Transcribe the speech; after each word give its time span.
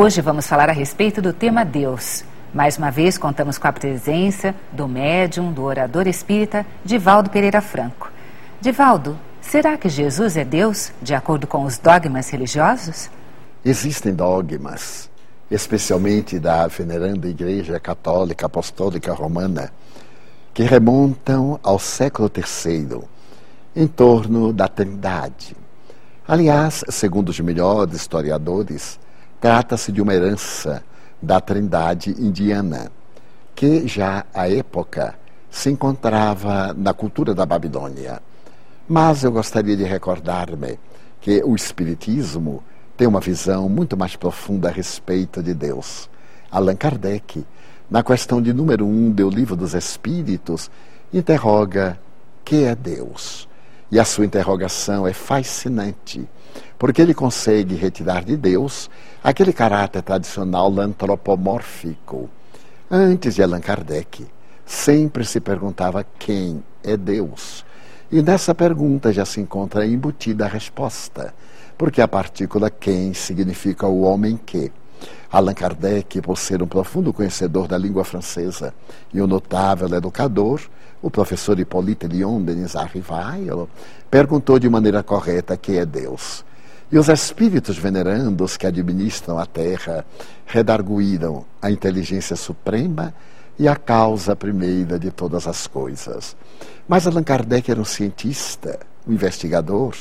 Hoje 0.00 0.20
vamos 0.20 0.46
falar 0.46 0.70
a 0.70 0.72
respeito 0.72 1.20
do 1.20 1.32
tema 1.32 1.64
Deus. 1.64 2.22
Mais 2.54 2.78
uma 2.78 2.88
vez 2.88 3.18
contamos 3.18 3.58
com 3.58 3.66
a 3.66 3.72
presença 3.72 4.54
do 4.70 4.86
médium, 4.86 5.52
do 5.52 5.64
orador 5.64 6.06
espírita, 6.06 6.64
Divaldo 6.84 7.30
Pereira 7.30 7.60
Franco. 7.60 8.08
Divaldo, 8.60 9.18
será 9.40 9.76
que 9.76 9.88
Jesus 9.88 10.36
é 10.36 10.44
Deus, 10.44 10.92
de 11.02 11.16
acordo 11.16 11.48
com 11.48 11.64
os 11.64 11.78
dogmas 11.78 12.30
religiosos? 12.30 13.10
Existem 13.64 14.14
dogmas, 14.14 15.10
especialmente 15.50 16.38
da 16.38 16.68
veneranda 16.68 17.26
Igreja 17.26 17.80
Católica 17.80 18.46
Apostólica 18.46 19.12
Romana, 19.12 19.72
que 20.54 20.62
remontam 20.62 21.58
ao 21.60 21.76
século 21.76 22.30
III, 22.32 23.00
em 23.74 23.88
torno 23.88 24.52
da 24.52 24.68
Trindade. 24.68 25.56
Aliás, 26.26 26.84
segundo 26.88 27.30
os 27.30 27.40
melhores 27.40 27.96
historiadores, 27.96 29.00
Trata-se 29.40 29.92
de 29.92 30.02
uma 30.02 30.12
herança 30.12 30.82
da 31.22 31.40
Trindade 31.40 32.10
indiana, 32.10 32.90
que 33.54 33.86
já 33.86 34.24
à 34.34 34.48
época 34.48 35.14
se 35.50 35.70
encontrava 35.70 36.74
na 36.74 36.92
cultura 36.92 37.34
da 37.34 37.46
Babilônia. 37.46 38.20
Mas 38.88 39.22
eu 39.22 39.30
gostaria 39.30 39.76
de 39.76 39.84
recordar-me 39.84 40.78
que 41.20 41.42
o 41.44 41.54
Espiritismo 41.54 42.62
tem 42.96 43.06
uma 43.06 43.20
visão 43.20 43.68
muito 43.68 43.96
mais 43.96 44.16
profunda 44.16 44.68
a 44.68 44.72
respeito 44.72 45.40
de 45.40 45.54
Deus. 45.54 46.10
Allan 46.50 46.74
Kardec, 46.74 47.44
na 47.88 48.02
questão 48.02 48.42
de 48.42 48.52
número 48.52 48.84
um 48.84 49.10
do 49.10 49.30
Livro 49.30 49.54
dos 49.54 49.72
Espíritos, 49.72 50.68
interroga: 51.12 51.98
que 52.44 52.64
é 52.64 52.74
Deus? 52.74 53.47
E 53.90 53.98
a 53.98 54.04
sua 54.04 54.24
interrogação 54.24 55.06
é 55.06 55.12
fascinante 55.12 56.28
porque 56.78 57.02
ele 57.02 57.12
consegue 57.12 57.74
retirar 57.74 58.24
de 58.24 58.36
Deus 58.36 58.88
aquele 59.22 59.52
caráter 59.52 60.02
tradicional 60.02 60.72
antropomórfico. 60.78 62.30
Antes 62.90 63.34
de 63.34 63.42
Allan 63.42 63.60
Kardec, 63.60 64.26
sempre 64.64 65.24
se 65.24 65.40
perguntava 65.40 66.06
quem 66.18 66.62
é 66.84 66.96
Deus. 66.96 67.64
E 68.10 68.22
nessa 68.22 68.54
pergunta 68.54 69.12
já 69.12 69.24
se 69.24 69.40
encontra 69.40 69.84
embutida 69.84 70.44
a 70.44 70.48
resposta, 70.48 71.34
porque 71.76 72.00
a 72.00 72.08
partícula 72.08 72.70
quem 72.70 73.12
significa 73.12 73.86
o 73.86 74.02
homem 74.02 74.36
que. 74.36 74.70
Allan 75.30 75.54
Kardec, 75.54 76.20
por 76.22 76.38
ser 76.38 76.62
um 76.62 76.66
profundo 76.66 77.12
conhecedor 77.12 77.68
da 77.68 77.76
língua 77.76 78.04
francesa 78.04 78.72
e 79.12 79.20
um 79.20 79.26
notável 79.26 79.88
educador, 79.94 80.60
o 81.02 81.10
professor 81.10 81.58
Hippolyte 81.60 82.06
Lyon 82.06 82.42
Denis 82.42 82.74
Arrivail, 82.74 83.68
perguntou 84.10 84.58
de 84.58 84.68
maneira 84.68 85.02
correta 85.02 85.56
quem 85.56 85.76
é 85.76 85.86
Deus. 85.86 86.44
E 86.90 86.98
os 86.98 87.08
espíritos 87.08 87.76
venerandos 87.76 88.56
que 88.56 88.66
administram 88.66 89.38
a 89.38 89.44
terra 89.44 90.06
redarguíram 90.46 91.44
a 91.60 91.70
inteligência 91.70 92.34
suprema 92.34 93.12
e 93.58 93.68
a 93.68 93.76
causa 93.76 94.34
primeira 94.34 94.98
de 94.98 95.10
todas 95.10 95.46
as 95.46 95.66
coisas. 95.66 96.34
Mas 96.88 97.06
Allan 97.06 97.22
Kardec 97.22 97.70
era 97.70 97.80
um 97.80 97.84
cientista, 97.84 98.78
um 99.06 99.12
investigador. 99.12 99.94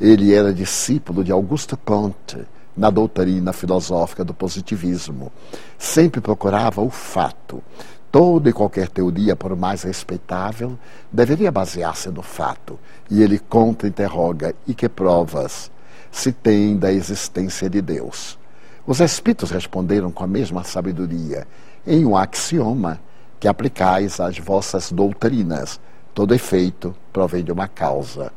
Ele 0.00 0.32
era 0.32 0.54
discípulo 0.54 1.24
de 1.24 1.32
Augusto 1.32 1.76
Comte 1.76 2.38
na 2.76 2.90
doutrina 2.90 3.52
filosófica 3.52 4.24
do 4.24 4.34
positivismo. 4.34 5.32
Sempre 5.78 6.20
procurava 6.20 6.80
o 6.80 6.90
fato. 6.90 7.62
Toda 8.10 8.50
e 8.50 8.52
qualquer 8.52 8.88
teoria, 8.88 9.36
por 9.36 9.54
mais 9.56 9.82
respeitável, 9.82 10.78
deveria 11.12 11.52
basear-se 11.52 12.08
no 12.10 12.22
fato. 12.22 12.78
E 13.10 13.22
ele 13.22 13.38
contra-interroga: 13.38 14.54
e 14.66 14.74
que 14.74 14.88
provas? 14.88 15.70
se 16.10 16.32
tem 16.32 16.76
da 16.76 16.92
existência 16.92 17.68
de 17.70 17.80
Deus. 17.80 18.38
Os 18.86 19.00
espíritos 19.00 19.50
responderam 19.50 20.10
com 20.10 20.24
a 20.24 20.26
mesma 20.26 20.64
sabedoria, 20.64 21.46
em 21.86 22.04
um 22.04 22.16
axioma 22.16 23.00
que 23.38 23.46
aplicais 23.46 24.20
às 24.20 24.38
vossas 24.38 24.90
doutrinas. 24.90 25.80
Todo 26.12 26.34
efeito 26.34 26.94
provém 27.12 27.44
de 27.44 27.52
uma 27.52 27.68
causa. 27.68 28.32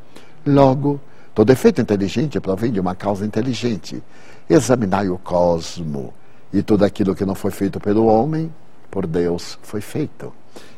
Logo, 0.46 1.00
todo 1.34 1.52
efeito 1.52 1.82
inteligente 1.82 2.40
provém 2.40 2.72
de 2.72 2.80
uma 2.80 2.96
causa 2.96 3.26
inteligente. 3.26 4.02
Examinai 4.50 5.10
o 5.10 5.18
cosmo, 5.18 6.14
e 6.52 6.62
tudo 6.62 6.86
aquilo 6.86 7.16
que 7.16 7.26
não 7.26 7.36
foi 7.36 7.52
feito 7.52 7.80
pelo 7.80 8.06
homem, 8.06 8.54
por 8.92 9.08
Deus 9.08 9.58
foi 9.64 9.82
feito. 9.82 10.32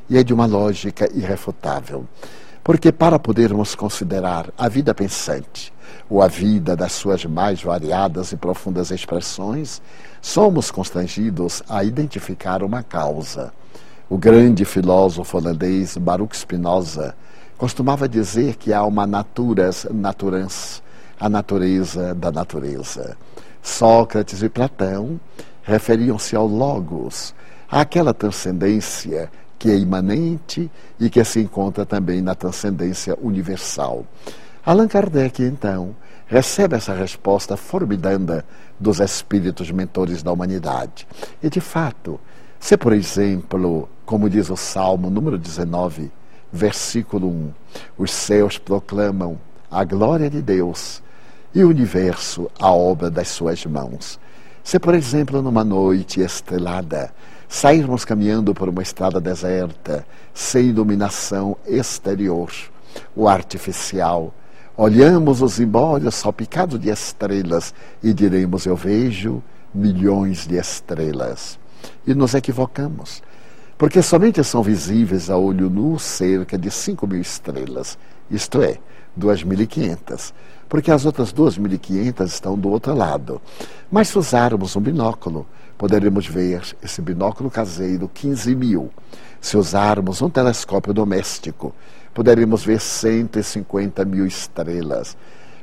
E 0.09 0.17
é 0.17 0.23
de 0.23 0.33
uma 0.33 0.45
lógica 0.45 1.09
irrefutável. 1.13 2.05
Porque 2.63 2.91
para 2.91 3.19
podermos 3.19 3.75
considerar 3.75 4.49
a 4.57 4.69
vida 4.69 4.93
pensante, 4.93 5.73
ou 6.09 6.21
a 6.21 6.27
vida 6.27 6.75
das 6.75 6.93
suas 6.93 7.25
mais 7.25 7.61
variadas 7.61 8.31
e 8.31 8.37
profundas 8.37 8.91
expressões, 8.91 9.81
somos 10.21 10.71
constrangidos 10.71 11.61
a 11.67 11.83
identificar 11.83 12.63
uma 12.63 12.81
causa. 12.81 13.51
O 14.09 14.17
grande 14.17 14.63
filósofo 14.65 15.37
holandês 15.37 15.97
Baruch 15.97 16.37
Spinoza 16.37 17.15
costumava 17.57 18.07
dizer 18.07 18.55
que 18.55 18.73
há 18.73 18.83
uma 18.83 19.07
naturas 19.07 19.87
naturans, 19.91 20.83
a 21.19 21.29
natureza 21.29 22.13
da 22.13 22.31
natureza. 22.31 23.17
Sócrates 23.61 24.43
e 24.43 24.49
Platão 24.49 25.19
referiam-se 25.63 26.35
ao 26.35 26.45
logos, 26.45 27.33
àquela 27.69 28.13
transcendência 28.13 29.31
que 29.57 29.71
é 29.71 29.77
imanente 29.77 30.69
e 30.99 31.09
que 31.09 31.23
se 31.23 31.39
encontra 31.39 31.85
também 31.85 32.21
na 32.21 32.35
transcendência 32.35 33.17
universal. 33.21 34.05
Allan 34.65 34.87
Kardec, 34.87 35.41
então, 35.41 35.95
recebe 36.27 36.75
essa 36.75 36.93
resposta 36.93 37.55
formidanda 37.55 38.45
dos 38.79 38.99
espíritos 38.99 39.71
mentores 39.71 40.21
da 40.21 40.31
humanidade. 40.31 41.07
E, 41.41 41.49
de 41.49 41.61
fato, 41.61 42.19
se, 42.59 42.75
por 42.75 42.93
exemplo, 42.93 43.87
como 44.05 44.29
diz 44.29 44.49
o 44.49 44.57
Salmo 44.57 45.09
número 45.09 45.37
19, 45.37 46.11
versículo 46.55 47.27
1, 47.27 47.53
os 47.97 48.11
céus 48.11 48.57
proclamam 48.57 49.37
a 49.69 49.83
glória 49.83 50.29
de 50.29 50.41
Deus 50.41 51.03
e 51.53 51.63
o 51.63 51.69
universo 51.69 52.49
a 52.59 52.71
obra 52.71 53.09
das 53.09 53.27
suas 53.27 53.65
mãos. 53.65 54.19
Se, 54.63 54.79
por 54.79 54.95
exemplo, 54.95 55.41
numa 55.41 55.63
noite 55.63 56.21
estrelada, 56.21 57.13
sairmos 57.47 58.03
caminhando 58.03 58.53
por 58.53 58.67
uma 58.67 58.81
estrada 58.81 59.21
deserta, 59.21 60.05
sem 60.33 60.69
iluminação 60.69 61.55
exterior, 61.67 62.51
o 63.15 63.27
artificial, 63.27 64.33
olhamos 64.75 65.41
os 65.41 65.59
embólios 65.59 66.15
salpicados 66.15 66.79
de 66.79 66.89
estrelas 66.89 67.73
e 68.01 68.13
diremos: 68.13 68.65
Eu 68.65 68.75
vejo 68.75 69.43
milhões 69.73 70.47
de 70.47 70.57
estrelas. 70.57 71.59
E 72.07 72.13
nos 72.15 72.33
equivocamos, 72.33 73.21
porque 73.77 74.01
somente 74.01 74.43
são 74.43 74.63
visíveis 74.63 75.29
a 75.29 75.37
olho 75.37 75.69
nu 75.69 75.99
cerca 75.99 76.57
de 76.57 76.71
5 76.71 77.05
mil 77.07 77.21
estrelas, 77.21 77.97
isto 78.29 78.61
é, 78.61 78.79
2.500 79.19 80.33
porque 80.67 80.91
as 80.91 81.05
outras 81.05 81.33
2.500 81.33 82.25
estão 82.25 82.57
do 82.57 82.69
outro 82.69 82.93
lado. 82.93 83.41
Mas 83.91 84.09
se 84.09 84.17
usarmos 84.17 84.75
um 84.75 84.81
binóculo, 84.81 85.45
poderemos 85.77 86.27
ver 86.27 86.61
esse 86.83 87.01
binóculo 87.01 87.49
caseiro 87.49 88.09
15 88.13 88.55
mil. 88.55 88.91
Se 89.39 89.57
usarmos 89.57 90.21
um 90.21 90.29
telescópio 90.29 90.93
doméstico, 90.93 91.73
poderemos 92.13 92.63
ver 92.65 92.79
150 92.79 94.03
mil 94.05 94.25
estrelas. 94.25 95.15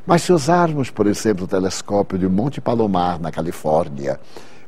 Mas 0.06 0.22
se 0.22 0.32
usarmos, 0.32 0.90
por 0.90 1.06
exemplo, 1.06 1.44
o 1.44 1.48
telescópio 1.48 2.18
de 2.18 2.28
Monte 2.28 2.60
Palomar, 2.60 3.20
na 3.20 3.30
Califórnia, 3.30 4.18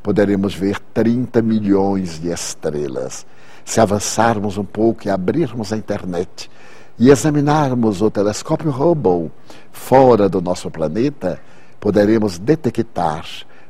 poderemos 0.03 0.55
ver 0.55 0.79
30 0.93 1.43
milhões 1.43 2.21
de 2.21 2.31
estrelas. 2.31 3.27
Se 3.65 3.81
avançarmos 3.81 4.59
um 4.59 4.65
pouco 4.65 5.07
e 5.07 5.11
abrirmos 5.11 5.73
a 5.73 5.77
internet, 5.77 6.51
e 6.99 7.11
examinarmos 7.11 8.03
o 8.03 8.11
telescópio 8.11 8.71
Hubble 8.71 9.31
fora 9.73 10.29
do 10.29 10.41
nosso 10.41 10.71
planeta, 10.71 11.41
poderemos 11.81 12.39
detectar 12.39 13.27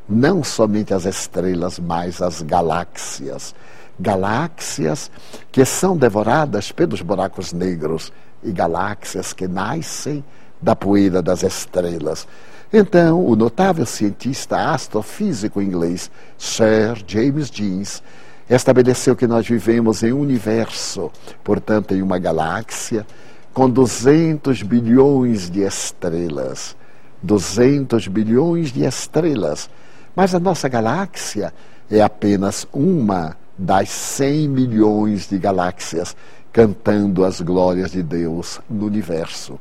não 0.08 0.44
somente 0.44 0.92
as 0.92 1.04
estrelas, 1.04 1.78
mas 1.78 2.20
as 2.20 2.42
galáxias. 2.42 3.54
Galáxias 3.98 5.10
que 5.50 5.64
são 5.64 5.96
devoradas 5.96 6.72
pelos 6.72 7.00
buracos 7.00 7.52
negros 7.52 8.12
e 8.42 8.52
galáxias 8.52 9.32
que 9.32 9.46
nascem 9.46 10.22
da 10.60 10.74
poeira 10.74 11.22
das 11.22 11.42
estrelas. 11.42 12.26
Então, 12.72 13.24
o 13.24 13.36
notável 13.36 13.86
cientista 13.86 14.72
astrofísico 14.72 15.62
inglês 15.62 16.10
Sir 16.36 17.02
James 17.06 17.48
Jeans 17.48 18.02
estabeleceu 18.48 19.16
que 19.16 19.26
nós 19.26 19.46
vivemos 19.46 20.02
em 20.02 20.12
um 20.12 20.20
universo, 20.20 21.10
portanto, 21.42 21.94
em 21.94 22.02
uma 22.02 22.18
galáxia, 22.18 23.06
com 23.52 23.68
200 23.70 24.62
bilhões 24.62 25.48
de 25.48 25.60
estrelas. 25.60 26.76
200 27.22 28.06
bilhões 28.08 28.70
de 28.70 28.84
estrelas. 28.84 29.70
Mas 30.14 30.34
a 30.34 30.40
nossa 30.40 30.68
galáxia 30.68 31.52
é 31.90 32.02
apenas 32.02 32.66
uma 32.72 33.36
das 33.56 33.88
100 33.88 34.48
milhões 34.48 35.28
de 35.28 35.38
galáxias 35.38 36.16
cantando 36.52 37.24
as 37.24 37.40
glórias 37.40 37.92
de 37.92 38.02
Deus 38.02 38.60
no 38.68 38.86
universo. 38.86 39.58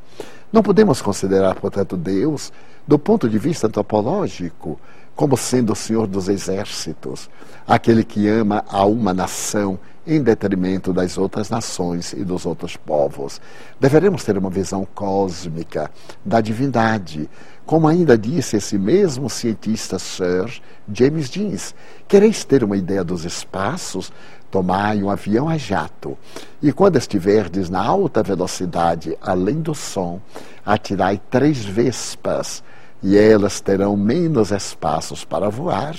Não 0.51 0.61
podemos 0.61 1.01
considerar, 1.01 1.55
portanto, 1.55 1.97
Deus 1.97 2.51
do 2.85 2.99
ponto 2.99 3.29
de 3.29 3.39
vista 3.39 3.67
antropológico 3.67 4.79
como 5.15 5.37
sendo 5.37 5.73
o 5.73 5.75
Senhor 5.75 6.07
dos 6.07 6.27
exércitos, 6.27 7.29
aquele 7.67 8.03
que 8.03 8.27
ama 8.27 8.63
a 8.67 8.85
uma 8.85 9.13
nação 9.13 9.79
em 10.05 10.21
detrimento 10.21 10.91
das 10.91 11.17
outras 11.17 11.49
nações 11.49 12.13
e 12.13 12.23
dos 12.23 12.45
outros 12.45 12.75
povos. 12.75 13.39
Deveremos 13.79 14.23
ter 14.23 14.37
uma 14.37 14.49
visão 14.49 14.85
cósmica 14.93 15.89
da 16.25 16.41
divindade, 16.41 17.29
como 17.65 17.87
ainda 17.87 18.17
disse 18.17 18.57
esse 18.57 18.77
mesmo 18.77 19.29
cientista 19.29 19.97
Sir 19.97 20.61
James 20.91 21.29
Jeans. 21.29 21.73
Quereis 22.07 22.43
ter 22.43 22.63
uma 22.63 22.75
ideia 22.75 23.03
dos 23.03 23.23
espaços? 23.23 24.11
Tomai 24.51 25.01
um 25.01 25.09
avião 25.09 25.49
a 25.49 25.57
jato, 25.57 26.15
e 26.61 26.71
quando 26.71 26.97
estiverdes 26.97 27.71
na 27.71 27.83
alta 27.83 28.21
velocidade, 28.21 29.17
além 29.19 29.61
do 29.61 29.73
som, 29.73 30.21
atirai 30.63 31.19
três 31.31 31.65
vespas, 31.65 32.63
e 33.03 33.17
elas 33.17 33.59
terão 33.59 33.97
menos 33.97 34.51
espaços 34.51 35.25
para 35.25 35.49
voar 35.49 35.95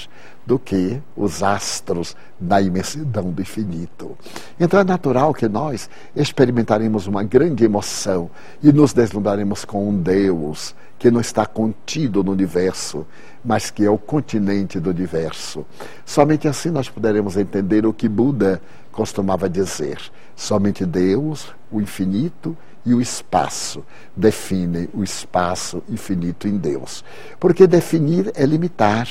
do 0.46 0.58
que 0.58 1.00
os 1.16 1.42
astros 1.42 2.16
na 2.40 2.60
imensidão 2.60 3.30
do 3.30 3.40
infinito. 3.40 4.16
Então 4.58 4.80
é 4.80 4.84
natural 4.84 5.32
que 5.32 5.48
nós 5.48 5.88
experimentaremos 6.16 7.06
uma 7.06 7.22
grande 7.22 7.64
emoção 7.64 8.30
e 8.62 8.72
nos 8.72 8.92
deslumbraremos 8.92 9.64
com 9.64 9.88
um 9.88 9.96
Deus 9.96 10.74
que 10.98 11.10
não 11.10 11.20
está 11.20 11.44
contido 11.44 12.22
no 12.22 12.32
universo, 12.32 13.06
mas 13.44 13.70
que 13.70 13.84
é 13.84 13.90
o 13.90 13.98
continente 13.98 14.80
do 14.80 14.90
universo. 14.90 15.66
Somente 16.04 16.48
assim 16.48 16.70
nós 16.70 16.88
poderemos 16.88 17.36
entender 17.36 17.84
o 17.84 17.92
que 17.92 18.08
Buda 18.08 18.60
costumava 18.92 19.48
dizer: 19.48 19.98
somente 20.36 20.86
Deus, 20.86 21.52
o 21.70 21.80
infinito, 21.80 22.56
e 22.84 22.92
o 22.94 23.00
espaço 23.00 23.84
definem 24.14 24.88
o 24.92 25.02
espaço 25.02 25.82
infinito 25.88 26.46
em 26.46 26.56
Deus. 26.56 27.04
Porque 27.40 27.66
definir 27.66 28.30
é 28.34 28.44
limitar. 28.44 29.08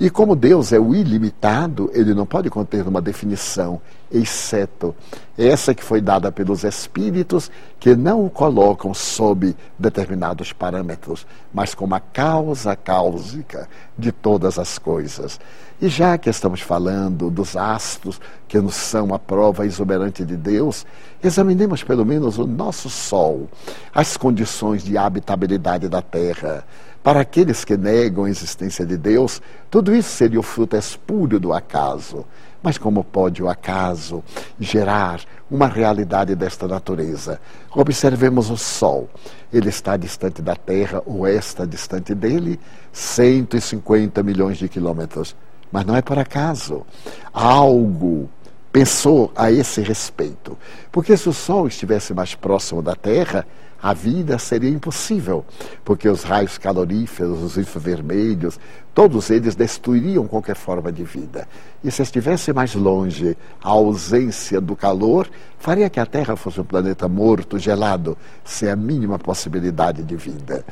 E 0.00 0.08
como 0.08 0.34
Deus 0.34 0.72
é 0.72 0.80
o 0.80 0.94
ilimitado, 0.94 1.90
ele 1.92 2.14
não 2.14 2.24
pode 2.24 2.48
conter 2.48 2.88
uma 2.88 3.02
definição, 3.02 3.82
exceto 4.10 4.94
essa 5.36 5.74
que 5.74 5.84
foi 5.84 6.00
dada 6.00 6.32
pelos 6.32 6.64
espíritos 6.64 7.50
que 7.78 7.94
não 7.94 8.24
o 8.24 8.30
colocam 8.30 8.94
sob 8.94 9.54
determinados 9.78 10.54
parâmetros, 10.54 11.26
mas 11.52 11.74
como 11.74 11.94
a 11.94 12.00
causa 12.00 12.74
cáusica 12.74 13.68
de 13.96 14.10
todas 14.10 14.58
as 14.58 14.78
coisas. 14.78 15.38
E 15.80 15.88
já 15.88 16.18
que 16.18 16.28
estamos 16.28 16.60
falando 16.60 17.30
dos 17.30 17.56
astros, 17.56 18.20
que 18.48 18.58
nos 18.58 18.74
são 18.74 19.14
a 19.14 19.18
prova 19.18 19.64
exuberante 19.64 20.24
de 20.24 20.36
Deus, 20.36 20.86
examinemos 21.22 21.82
pelo 21.82 22.04
menos 22.04 22.38
o 22.38 22.46
nosso 22.46 22.90
Sol, 22.90 23.48
as 23.94 24.16
condições 24.16 24.82
de 24.82 24.98
habitabilidade 24.98 25.88
da 25.88 26.02
Terra. 26.02 26.64
Para 27.02 27.20
aqueles 27.20 27.64
que 27.64 27.78
negam 27.78 28.24
a 28.24 28.30
existência 28.30 28.84
de 28.84 28.96
Deus, 28.96 29.40
tudo 29.70 29.94
isso 29.94 30.10
seria 30.10 30.38
o 30.38 30.42
fruto 30.42 30.76
espúrio 30.76 31.40
do 31.40 31.52
acaso. 31.52 32.26
Mas 32.62 32.76
como 32.76 33.02
pode 33.02 33.42
o 33.42 33.48
acaso 33.48 34.22
gerar 34.58 35.22
uma 35.50 35.66
realidade 35.66 36.34
desta 36.34 36.68
natureza? 36.68 37.40
Observemos 37.74 38.50
o 38.50 38.56
Sol. 38.56 39.08
Ele 39.50 39.70
está 39.70 39.96
distante 39.96 40.42
da 40.42 40.54
Terra, 40.54 41.02
ou 41.06 41.26
está 41.26 41.64
distante 41.64 42.14
dele, 42.14 42.60
150 42.92 44.22
milhões 44.22 44.58
de 44.58 44.68
quilômetros. 44.68 45.34
Mas 45.72 45.86
não 45.86 45.96
é 45.96 46.02
por 46.02 46.18
acaso. 46.18 46.84
Algo 47.32 48.28
pensou 48.70 49.32
a 49.34 49.50
esse 49.50 49.80
respeito. 49.80 50.56
Porque 50.92 51.16
se 51.16 51.30
o 51.30 51.32
Sol 51.32 51.66
estivesse 51.66 52.12
mais 52.12 52.34
próximo 52.34 52.82
da 52.82 52.94
Terra, 52.94 53.46
a 53.82 53.94
vida 53.94 54.38
seria 54.38 54.68
impossível, 54.68 55.44
porque 55.84 56.08
os 56.08 56.22
raios 56.22 56.58
caloríferos, 56.58 57.42
os 57.42 57.56
infravermelhos, 57.56 58.58
todos 58.94 59.30
eles 59.30 59.54
destruiriam 59.54 60.26
qualquer 60.26 60.56
forma 60.56 60.92
de 60.92 61.02
vida. 61.04 61.48
E 61.82 61.90
se 61.90 62.02
estivesse 62.02 62.52
mais 62.52 62.74
longe, 62.74 63.36
a 63.62 63.70
ausência 63.70 64.60
do 64.60 64.76
calor 64.76 65.28
faria 65.58 65.88
que 65.88 65.98
a 65.98 66.06
Terra 66.06 66.36
fosse 66.36 66.60
um 66.60 66.64
planeta 66.64 67.08
morto, 67.08 67.58
gelado, 67.58 68.18
sem 68.44 68.68
a 68.68 68.76
mínima 68.76 69.18
possibilidade 69.18 70.02
de 70.02 70.16
vida. 70.16 70.64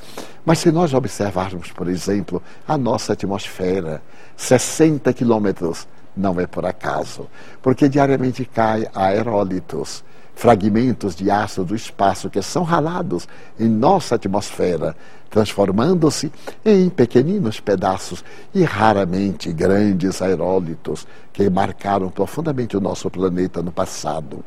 Mas 0.45 0.59
se 0.59 0.71
nós 0.71 0.93
observarmos, 0.93 1.71
por 1.73 1.89
exemplo, 1.89 2.43
a 2.67 2.77
nossa 2.77 3.15
atmosfera, 3.15 4.03
60 4.37 5.13
quilômetros, 5.13 5.87
não 6.17 6.39
é 6.41 6.47
por 6.47 6.67
acaso, 6.67 7.29
porque 7.63 7.89
diariamente 7.89 8.45
cai 8.45 8.89
aerólitos 8.93 10.05
fragmentos 10.39 11.17
de 11.17 11.33
aço 11.33 11.65
do 11.65 11.75
espaço 11.75 12.31
que 12.31 12.41
são 12.41 12.63
ralados 12.63 13.27
em 13.59 13.69
nossa 13.69 14.15
atmosfera, 14.15 14.95
transformando-se 15.29 16.31
em 16.65 16.89
pequeninos 16.89 17.59
pedaços 17.59 18.25
e 18.55 18.63
raramente 18.63 19.53
grandes 19.53 20.23
aerólitos 20.23 21.09
que 21.33 21.51
marcaram 21.51 22.09
profundamente 22.09 22.77
o 22.77 22.81
nosso 22.81 23.11
planeta 23.11 23.61
no 23.65 23.73
passado. 23.73 24.45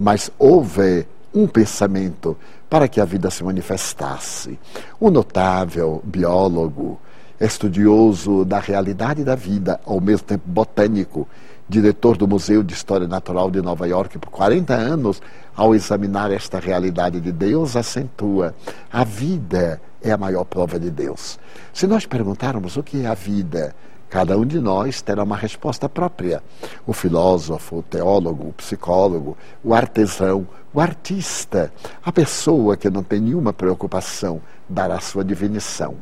Mas 0.00 0.30
houve 0.38 1.06
um 1.34 1.46
pensamento 1.46 2.34
para 2.70 2.88
que 2.88 2.98
a 2.98 3.04
vida 3.04 3.30
se 3.30 3.44
manifestasse. 3.44 4.58
Um 4.98 5.10
notável 5.10 6.00
biólogo, 6.02 6.98
estudioso 7.38 8.46
da 8.46 8.60
realidade 8.60 9.22
da 9.22 9.34
vida, 9.34 9.78
ao 9.84 10.00
mesmo 10.00 10.26
tempo 10.26 10.44
botânico, 10.46 11.28
diretor 11.68 12.16
do 12.16 12.28
Museu 12.28 12.62
de 12.62 12.74
História 12.74 13.06
Natural 13.06 13.50
de 13.50 13.62
Nova 13.62 13.86
York 13.86 14.18
por 14.18 14.30
40 14.30 14.74
anos, 14.74 15.22
ao 15.56 15.74
examinar 15.74 16.30
esta 16.30 16.58
realidade 16.58 17.20
de 17.20 17.32
Deus, 17.32 17.76
acentua: 17.76 18.54
a 18.92 19.04
vida 19.04 19.80
é 20.02 20.12
a 20.12 20.18
maior 20.18 20.44
prova 20.44 20.78
de 20.78 20.90
Deus. 20.90 21.38
Se 21.72 21.86
nós 21.86 22.06
perguntarmos 22.06 22.76
o 22.76 22.82
que 22.82 23.02
é 23.02 23.06
a 23.06 23.14
vida, 23.14 23.74
cada 24.10 24.38
um 24.38 24.44
de 24.44 24.60
nós 24.60 25.00
terá 25.00 25.22
uma 25.24 25.36
resposta 25.36 25.88
própria. 25.88 26.42
O 26.86 26.92
filósofo, 26.92 27.78
o 27.78 27.82
teólogo, 27.82 28.48
o 28.48 28.52
psicólogo, 28.52 29.36
o 29.62 29.74
artesão, 29.74 30.46
o 30.72 30.80
artista, 30.80 31.72
a 32.04 32.12
pessoa 32.12 32.76
que 32.76 32.90
não 32.90 33.02
tem 33.02 33.20
nenhuma 33.20 33.52
preocupação 33.52 34.40
dará 34.68 35.00
sua 35.00 35.24
definição. 35.24 35.96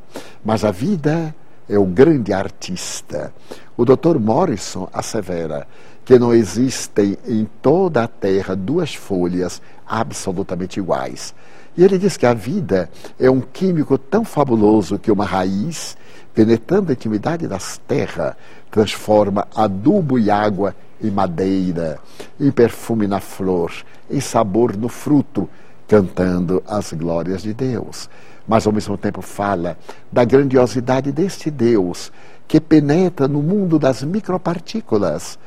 Mas 0.44 0.64
a 0.64 0.70
vida 0.70 1.34
é 1.68 1.78
o 1.78 1.84
grande 1.84 2.32
artista. 2.32 3.32
O 3.76 3.84
Dr. 3.84 4.18
Morrison 4.18 4.88
assevera 4.92 5.66
que 6.04 6.18
não 6.18 6.34
existem 6.34 7.16
em 7.26 7.48
toda 7.60 8.02
a 8.02 8.08
Terra 8.08 8.56
duas 8.56 8.94
folhas 8.94 9.62
absolutamente 9.86 10.80
iguais. 10.80 11.34
E 11.76 11.84
ele 11.84 11.96
diz 11.96 12.16
que 12.16 12.26
a 12.26 12.34
vida 12.34 12.90
é 13.18 13.30
um 13.30 13.40
químico 13.40 13.96
tão 13.96 14.24
fabuloso 14.24 14.98
que 14.98 15.10
uma 15.10 15.24
raiz, 15.24 15.96
penetrando 16.34 16.90
a 16.90 16.92
intimidade 16.92 17.46
das 17.46 17.78
terras, 17.86 18.34
transforma 18.70 19.46
adubo 19.54 20.18
e 20.18 20.30
água 20.30 20.74
em 21.02 21.10
madeira, 21.10 21.98
em 22.38 22.50
perfume 22.50 23.06
na 23.06 23.20
flor, 23.20 23.72
em 24.10 24.20
sabor 24.20 24.76
no 24.76 24.88
fruto, 24.88 25.48
cantando 25.88 26.62
as 26.66 26.92
glórias 26.92 27.42
de 27.42 27.54
Deus 27.54 28.08
mas 28.46 28.66
ao 28.66 28.72
mesmo 28.72 28.96
tempo 28.96 29.22
fala 29.22 29.76
da 30.10 30.24
grandiosidade 30.24 31.12
deste 31.12 31.50
Deus 31.50 32.12
que 32.46 32.60
penetra 32.60 33.26
no 33.26 33.42
mundo 33.42 33.78
das 33.78 34.02
micropartículas. 34.02 35.38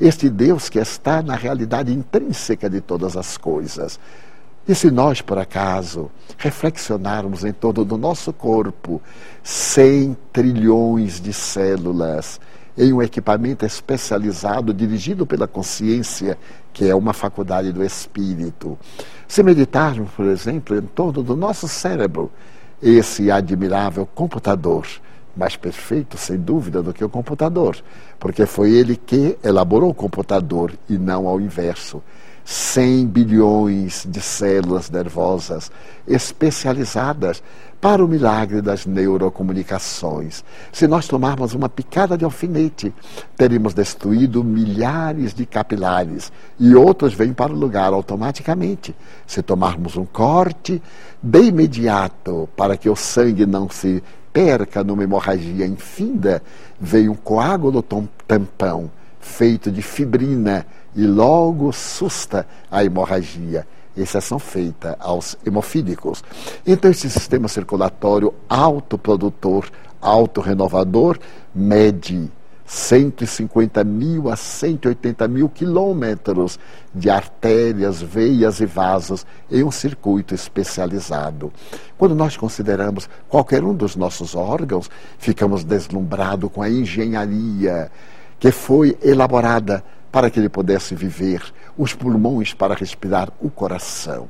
Este 0.00 0.28
Deus 0.28 0.68
que 0.68 0.78
está 0.78 1.22
na 1.22 1.36
realidade 1.36 1.92
intrínseca 1.92 2.68
de 2.68 2.80
todas 2.80 3.16
as 3.16 3.36
coisas. 3.36 4.00
E 4.66 4.74
se 4.74 4.90
nós, 4.90 5.20
por 5.20 5.38
acaso, 5.38 6.10
reflexionarmos 6.38 7.44
em 7.44 7.52
torno 7.52 7.84
do 7.84 7.98
nosso 7.98 8.32
corpo, 8.32 9.00
100 9.42 10.16
trilhões 10.32 11.20
de 11.20 11.34
células, 11.34 12.40
em 12.76 12.90
um 12.90 13.02
equipamento 13.02 13.66
especializado 13.66 14.72
dirigido 14.72 15.26
pela 15.26 15.46
consciência, 15.46 16.38
que 16.74 16.90
é 16.90 16.94
uma 16.94 17.12
faculdade 17.12 17.72
do 17.72 17.84
espírito. 17.84 18.76
Se 19.26 19.42
meditarmos, 19.42 20.10
por 20.10 20.26
exemplo, 20.26 20.76
em 20.76 20.82
torno 20.82 21.22
do 21.22 21.36
nosso 21.36 21.68
cérebro, 21.68 22.30
esse 22.82 23.30
admirável 23.30 24.04
computador, 24.04 24.84
mais 25.36 25.56
perfeito, 25.56 26.18
sem 26.18 26.36
dúvida, 26.36 26.82
do 26.82 26.92
que 26.92 27.04
o 27.04 27.08
computador, 27.08 27.76
porque 28.18 28.44
foi 28.44 28.72
ele 28.72 28.96
que 28.96 29.38
elaborou 29.42 29.90
o 29.90 29.94
computador 29.94 30.72
e 30.88 30.98
não 30.98 31.28
ao 31.28 31.40
inverso. 31.40 32.02
100 32.44 33.06
bilhões 33.06 34.06
de 34.06 34.20
células 34.20 34.90
nervosas 34.90 35.72
especializadas 36.06 37.42
para 37.84 38.02
o 38.02 38.08
milagre 38.08 38.62
das 38.62 38.86
neurocomunicações. 38.86 40.42
Se 40.72 40.86
nós 40.88 41.06
tomarmos 41.06 41.52
uma 41.52 41.68
picada 41.68 42.16
de 42.16 42.24
alfinete, 42.24 42.94
teríamos 43.36 43.74
destruído 43.74 44.42
milhares 44.42 45.34
de 45.34 45.44
capilares 45.44 46.32
e 46.58 46.74
outros 46.74 47.12
vêm 47.12 47.34
para 47.34 47.52
o 47.52 47.54
lugar 47.54 47.92
automaticamente. 47.92 48.96
Se 49.26 49.42
tomarmos 49.42 49.98
um 49.98 50.06
corte 50.06 50.80
de 51.22 51.42
imediato 51.42 52.48
para 52.56 52.74
que 52.78 52.88
o 52.88 52.96
sangue 52.96 53.44
não 53.44 53.68
se 53.68 54.02
perca 54.32 54.82
numa 54.82 55.04
hemorragia 55.04 55.66
infinda, 55.66 56.42
vem 56.80 57.10
um 57.10 57.14
coágulo 57.14 57.84
tampão 58.26 58.90
feito 59.20 59.70
de 59.70 59.82
fibrina 59.82 60.64
e 60.96 61.06
logo 61.06 61.70
susta 61.70 62.46
a 62.70 62.82
hemorragia. 62.82 63.66
Exceção 63.96 64.38
feita 64.38 64.96
aos 65.00 65.36
hemofílicos. 65.44 66.22
Então, 66.66 66.90
esse 66.90 67.08
sistema 67.10 67.48
circulatório 67.48 68.34
autoprodutor, 68.48 69.66
autorrenovador, 70.00 71.18
mede 71.54 72.30
150 72.66 73.84
mil 73.84 74.30
a 74.30 74.36
180 74.36 75.28
mil 75.28 75.48
quilômetros 75.48 76.58
de 76.94 77.10
artérias, 77.10 78.00
veias 78.00 78.60
e 78.60 78.66
vasos 78.66 79.26
em 79.50 79.62
um 79.62 79.70
circuito 79.70 80.34
especializado. 80.34 81.52
Quando 81.98 82.14
nós 82.14 82.36
consideramos 82.36 83.08
qualquer 83.28 83.62
um 83.62 83.74
dos 83.74 83.96
nossos 83.96 84.34
órgãos, 84.34 84.90
ficamos 85.18 85.62
deslumbrados 85.62 86.50
com 86.50 86.62
a 86.62 86.70
engenharia 86.70 87.90
que 88.38 88.50
foi 88.50 88.96
elaborada 89.02 89.84
para 90.10 90.30
que 90.30 90.38
ele 90.38 90.48
pudesse 90.48 90.94
viver, 90.94 91.42
os 91.76 91.94
pulmões 91.94 92.54
para 92.54 92.74
respirar 92.74 93.30
o 93.40 93.50
coração. 93.50 94.28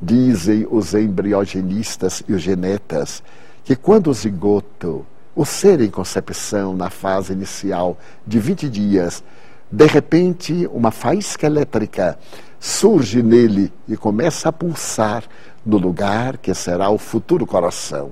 Dizem 0.00 0.66
os 0.70 0.94
embriogenistas 0.94 2.22
e 2.28 2.32
os 2.32 2.42
genetas 2.42 3.22
que 3.64 3.76
quando 3.76 4.10
o 4.10 4.14
zigoto 4.14 5.06
o 5.34 5.46
ser 5.46 5.80
em 5.80 5.88
concepção, 5.88 6.76
na 6.76 6.90
fase 6.90 7.32
inicial 7.32 7.96
de 8.26 8.38
20 8.38 8.68
dias, 8.68 9.24
de 9.70 9.86
repente 9.86 10.68
uma 10.70 10.90
faísca 10.90 11.46
elétrica 11.46 12.18
surge 12.60 13.22
nele 13.22 13.72
e 13.88 13.96
começa 13.96 14.50
a 14.50 14.52
pulsar 14.52 15.24
no 15.64 15.78
lugar 15.78 16.36
que 16.36 16.52
será 16.54 16.90
o 16.90 16.98
futuro 16.98 17.46
coração. 17.46 18.10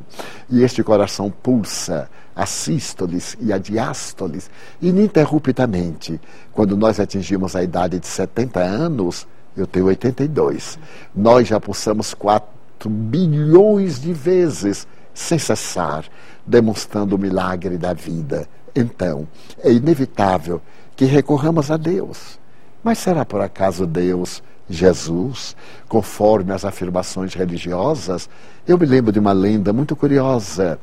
E 0.48 0.62
este 0.62 0.82
coração 0.82 1.30
pulsa 1.30 2.08
a 2.40 2.46
sístoles 2.46 3.36
e 3.38 3.52
a 3.52 3.58
diástoles 3.58 4.50
ininterruptamente. 4.80 6.18
Quando 6.50 6.74
nós 6.74 6.98
atingimos 6.98 7.54
a 7.54 7.62
idade 7.62 8.00
de 8.00 8.06
70 8.06 8.60
anos, 8.60 9.28
eu 9.54 9.66
tenho 9.66 9.84
82, 9.84 10.78
nós 11.14 11.48
já 11.48 11.60
pulsamos 11.60 12.14
4 12.14 12.48
bilhões 12.88 14.00
de 14.00 14.14
vezes 14.14 14.88
sem 15.12 15.38
cessar, 15.38 16.06
demonstrando 16.46 17.14
o 17.14 17.18
milagre 17.18 17.76
da 17.76 17.92
vida. 17.92 18.48
Então, 18.74 19.28
é 19.62 19.70
inevitável 19.70 20.62
que 20.96 21.04
recorramos 21.04 21.70
a 21.70 21.76
Deus. 21.76 22.38
Mas 22.82 22.96
será 23.00 23.22
por 23.22 23.42
acaso 23.42 23.86
Deus, 23.86 24.42
Jesus, 24.66 25.54
conforme 25.86 26.54
as 26.54 26.64
afirmações 26.64 27.34
religiosas? 27.34 28.30
Eu 28.66 28.78
me 28.78 28.86
lembro 28.86 29.12
de 29.12 29.18
uma 29.18 29.32
lenda 29.32 29.74
muito 29.74 29.94
curiosa. 29.94 30.78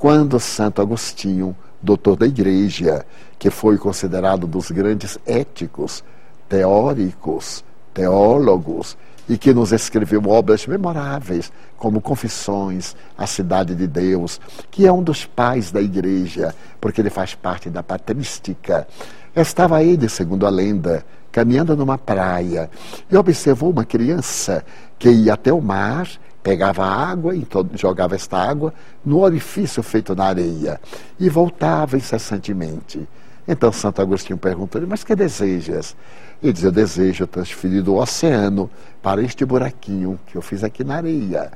Quando 0.00 0.40
Santo 0.40 0.80
Agostinho, 0.80 1.54
doutor 1.82 2.16
da 2.16 2.26
Igreja, 2.26 3.04
que 3.38 3.50
foi 3.50 3.76
considerado 3.76 4.46
dos 4.46 4.70
grandes 4.70 5.18
éticos, 5.26 6.02
teóricos, 6.48 7.62
teólogos, 7.92 8.96
e 9.28 9.36
que 9.36 9.52
nos 9.52 9.72
escreveu 9.72 10.22
obras 10.26 10.66
memoráveis, 10.66 11.52
como 11.76 12.00
Confissões, 12.00 12.96
A 13.14 13.26
Cidade 13.26 13.74
de 13.74 13.86
Deus, 13.86 14.40
que 14.70 14.86
é 14.86 14.92
um 14.92 15.02
dos 15.02 15.26
pais 15.26 15.70
da 15.70 15.82
igreja, 15.82 16.54
porque 16.80 17.02
ele 17.02 17.10
faz 17.10 17.34
parte 17.34 17.68
da 17.68 17.82
patrística. 17.82 18.88
Estava 19.36 19.84
ele, 19.84 20.08
segundo 20.08 20.46
a 20.46 20.50
lenda, 20.50 21.04
caminhando 21.30 21.76
numa 21.76 21.98
praia 21.98 22.70
e 23.10 23.14
observou 23.18 23.70
uma 23.70 23.84
criança 23.84 24.64
que 24.98 25.10
ia 25.10 25.34
até 25.34 25.52
o 25.52 25.60
mar, 25.60 26.08
pegava 26.42 26.84
água 26.84 27.34
e 27.34 27.46
jogava 27.74 28.14
esta 28.14 28.38
água 28.38 28.72
no 29.04 29.20
orifício 29.20 29.82
feito 29.82 30.14
na 30.14 30.24
areia 30.24 30.80
e 31.18 31.28
voltava 31.28 31.96
incessantemente. 31.96 33.06
Então 33.46 33.72
Santo 33.72 34.00
Agostinho 34.00 34.38
perguntou-lhe, 34.38 34.86
mas 34.86 35.02
que 35.04 35.14
desejas? 35.14 35.96
Ele 36.42 36.52
diz, 36.52 36.62
eu 36.62 36.72
desejo 36.72 37.26
transferir 37.26 37.82
do 37.82 37.96
oceano 37.96 38.70
para 39.02 39.22
este 39.22 39.44
buraquinho 39.44 40.18
que 40.26 40.36
eu 40.36 40.42
fiz 40.42 40.64
aqui 40.64 40.82
na 40.84 40.96
areia. 40.96 41.50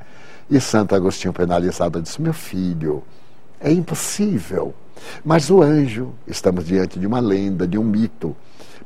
E 0.49 0.59
Santo 0.59 0.93
Agostinho, 0.93 1.33
penalizado, 1.33 2.01
disse, 2.01 2.21
meu 2.21 2.33
filho, 2.33 3.03
é 3.59 3.71
impossível. 3.71 4.73
Mas 5.23 5.49
o 5.49 5.61
anjo, 5.61 6.13
estamos 6.27 6.65
diante 6.65 6.99
de 6.99 7.07
uma 7.07 7.19
lenda, 7.19 7.67
de 7.67 7.77
um 7.77 7.83
mito, 7.83 8.35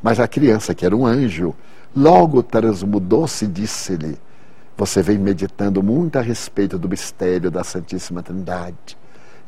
mas 0.02 0.20
a 0.20 0.28
criança, 0.28 0.74
que 0.74 0.86
era 0.86 0.96
um 0.96 1.06
anjo, 1.06 1.54
logo 1.96 2.42
transmudou-se 2.42 3.44
e 3.44 3.48
disse-lhe, 3.48 4.18
você 4.80 5.02
vem 5.02 5.18
meditando 5.18 5.84
muito 5.84 6.18
a 6.18 6.22
respeito 6.22 6.80
do 6.80 6.88
mistério 6.88 7.52
da 7.52 7.66
Santíssima 7.66 8.24
Trindade. 8.24 8.98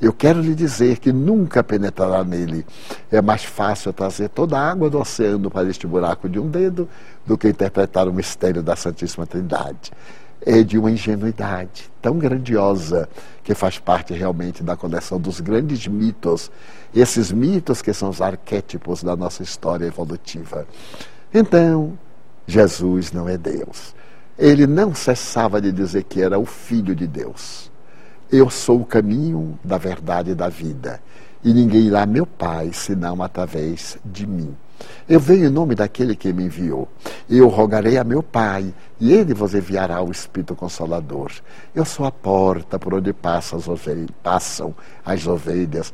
Eu 0.02 0.12
quero 0.12 0.42
lhe 0.42 0.54
dizer 0.54 0.98
que 0.98 1.14
nunca 1.14 1.64
penetrará 1.64 2.22
nele. 2.22 2.66
É 3.10 3.22
mais 3.22 3.46
fácil 3.46 3.94
trazer 3.94 4.28
toda 4.28 4.60
a 4.60 4.70
água 4.70 4.90
do 4.90 5.00
oceano 5.00 5.50
para 5.50 5.70
este 5.70 5.88
buraco 5.88 6.28
de 6.28 6.38
um 6.38 6.50
dedo 6.50 6.90
do 7.26 7.38
que 7.38 7.48
interpretar 7.48 8.10
o 8.10 8.14
mistério 8.14 8.62
da 8.62 8.76
Santíssima 8.76 9.26
Trindade. 9.26 9.94
É 10.46 10.64
de 10.64 10.78
uma 10.78 10.92
ingenuidade 10.92 11.90
tão 12.02 12.18
grandiosa 12.18 13.08
que 13.42 13.56
faz 13.56 13.80
parte 13.80 14.14
realmente 14.14 14.62
da 14.62 14.76
coleção 14.76 15.18
dos 15.18 15.40
grandes 15.40 15.88
mitos, 15.88 16.52
esses 16.94 17.32
mitos 17.32 17.82
que 17.82 17.94
são 17.94 18.10
os 18.10 18.22
arquétipos 18.22 19.02
da 19.02 19.16
nossa 19.16 19.44
história 19.44 19.86
evolutiva. 19.86 20.68
Então, 21.34 21.98
Jesus 22.46 23.14
não 23.14 23.30
é 23.30 23.38
Deus. 23.38 23.96
Ele 24.38 24.66
não 24.66 24.94
cessava 24.96 25.62
de 25.62 25.72
dizer 25.72 26.04
que 26.04 26.22
era 26.22 26.40
o 26.40 26.46
Filho 26.46 26.96
de 26.96 27.08
Deus. 27.08 27.72
Eu 28.32 28.50
sou 28.50 28.82
o 28.82 28.86
caminho 28.86 29.60
da 29.64 29.78
verdade 29.78 30.32
e 30.32 30.36
da 30.36 30.48
vida, 30.48 31.02
e 31.44 31.54
ninguém 31.54 31.82
irá 31.82 32.06
meu 32.06 32.26
Pai 32.26 32.72
senão 32.74 33.22
através 33.22 33.98
de 34.06 34.26
mim. 34.26 34.56
Eu 35.08 35.20
venho 35.20 35.48
em 35.48 35.50
nome 35.50 35.76
daquele 35.76 36.16
que 36.16 36.32
me 36.32 36.46
enviou. 36.46 36.88
Eu 37.30 37.48
rogarei 37.50 37.98
a 37.98 38.04
meu 38.04 38.24
Pai, 38.24 38.74
e 39.00 39.12
ele 39.12 39.34
vos 39.34 39.54
enviará 39.54 40.02
o 40.02 40.12
Espírito 40.12 40.56
Consolador. 40.56 41.32
Eu 41.76 41.86
sou 41.86 42.06
a 42.06 42.12
porta 42.12 42.80
por 42.80 42.94
onde 42.94 43.14
passam 43.14 43.60
as 43.60 43.68
ovelhas. 43.68 44.10
Passam 44.24 44.74
as 45.06 45.28
ovelhas. 45.28 45.94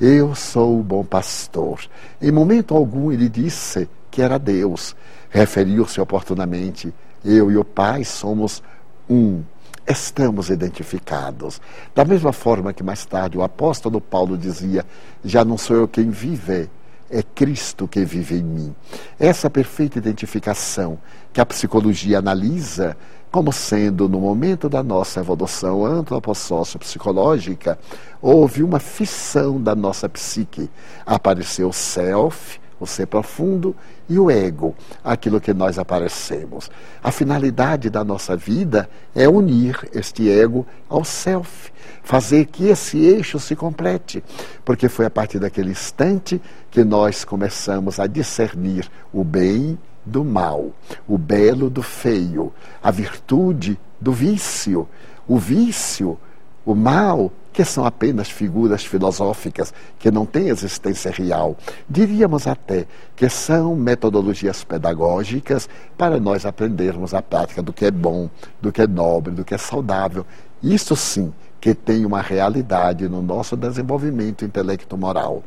Eu 0.00 0.34
sou 0.34 0.78
o 0.78 0.82
bom 0.82 1.04
pastor. 1.04 1.80
Em 2.20 2.30
momento 2.30 2.74
algum 2.74 3.10
ele 3.10 3.28
disse 3.28 3.88
que 4.10 4.22
era 4.22 4.38
Deus. 4.38 4.94
Referiu-se 5.30 6.00
oportunamente. 6.00 6.92
Eu 7.24 7.50
e 7.50 7.56
o 7.56 7.64
Pai 7.64 8.04
somos 8.04 8.62
um 9.08 9.42
estamos 9.86 10.50
identificados. 10.50 11.60
Da 11.94 12.04
mesma 12.04 12.32
forma 12.32 12.72
que 12.72 12.82
mais 12.82 13.06
tarde 13.06 13.38
o 13.38 13.42
apóstolo 13.42 14.00
Paulo 14.00 14.36
dizia: 14.36 14.84
Já 15.24 15.44
não 15.44 15.56
sou 15.56 15.76
eu 15.76 15.88
quem 15.88 16.10
vive, 16.10 16.68
é 17.10 17.22
Cristo 17.22 17.88
que 17.88 18.04
vive 18.04 18.36
em 18.36 18.42
mim. 18.42 18.76
Essa 19.18 19.48
perfeita 19.48 19.98
identificação 19.98 20.98
que 21.32 21.40
a 21.40 21.46
psicologia 21.46 22.18
analisa 22.18 22.96
como 23.30 23.52
sendo, 23.52 24.08
no 24.08 24.20
momento 24.20 24.68
da 24.70 24.82
nossa 24.82 25.20
evolução 25.20 25.84
antropossócio-psicológica, 25.84 27.78
houve 28.22 28.62
uma 28.62 28.80
fissão 28.80 29.60
da 29.60 29.74
nossa 29.74 30.08
psique. 30.08 30.70
Apareceu 31.04 31.68
o 31.68 31.72
self, 31.72 32.58
o 32.80 32.86
ser 32.86 33.06
profundo, 33.06 33.74
e 34.08 34.18
o 34.18 34.30
ego, 34.30 34.74
aquilo 35.02 35.40
que 35.40 35.52
nós 35.52 35.78
aparecemos. 35.78 36.70
A 37.02 37.10
finalidade 37.10 37.90
da 37.90 38.04
nossa 38.04 38.36
vida 38.36 38.88
é 39.14 39.28
unir 39.28 39.88
este 39.92 40.30
ego 40.30 40.66
ao 40.88 41.04
self, 41.04 41.70
fazer 42.02 42.46
que 42.46 42.68
esse 42.68 42.98
eixo 42.98 43.38
se 43.38 43.54
complete, 43.54 44.22
porque 44.64 44.88
foi 44.88 45.06
a 45.06 45.10
partir 45.10 45.38
daquele 45.38 45.70
instante 45.70 46.40
que 46.70 46.84
nós 46.84 47.24
começamos 47.24 48.00
a 48.00 48.06
discernir 48.06 48.90
o 49.12 49.22
bem 49.24 49.78
do 50.04 50.24
mal, 50.24 50.70
o 51.06 51.18
belo 51.18 51.68
do 51.68 51.82
feio, 51.82 52.52
a 52.82 52.90
virtude 52.90 53.78
do 54.00 54.12
vício. 54.12 54.88
O 55.26 55.36
vício, 55.36 56.18
o 56.64 56.74
mal, 56.74 57.30
que 57.58 57.64
são 57.64 57.84
apenas 57.84 58.30
figuras 58.30 58.84
filosóficas 58.84 59.74
que 59.98 60.12
não 60.12 60.24
têm 60.24 60.48
existência 60.48 61.10
real. 61.10 61.56
Diríamos 61.90 62.46
até 62.46 62.86
que 63.16 63.28
são 63.28 63.74
metodologias 63.74 64.62
pedagógicas 64.62 65.68
para 65.96 66.20
nós 66.20 66.46
aprendermos 66.46 67.14
a 67.14 67.20
prática 67.20 67.60
do 67.60 67.72
que 67.72 67.86
é 67.86 67.90
bom, 67.90 68.30
do 68.62 68.70
que 68.70 68.82
é 68.82 68.86
nobre, 68.86 69.34
do 69.34 69.44
que 69.44 69.56
é 69.56 69.58
saudável. 69.58 70.24
Isso 70.62 70.94
sim 70.94 71.34
que 71.60 71.74
tem 71.74 72.06
uma 72.06 72.22
realidade 72.22 73.08
no 73.08 73.20
nosso 73.20 73.56
desenvolvimento 73.56 74.44
intelecto-moral. 74.44 75.42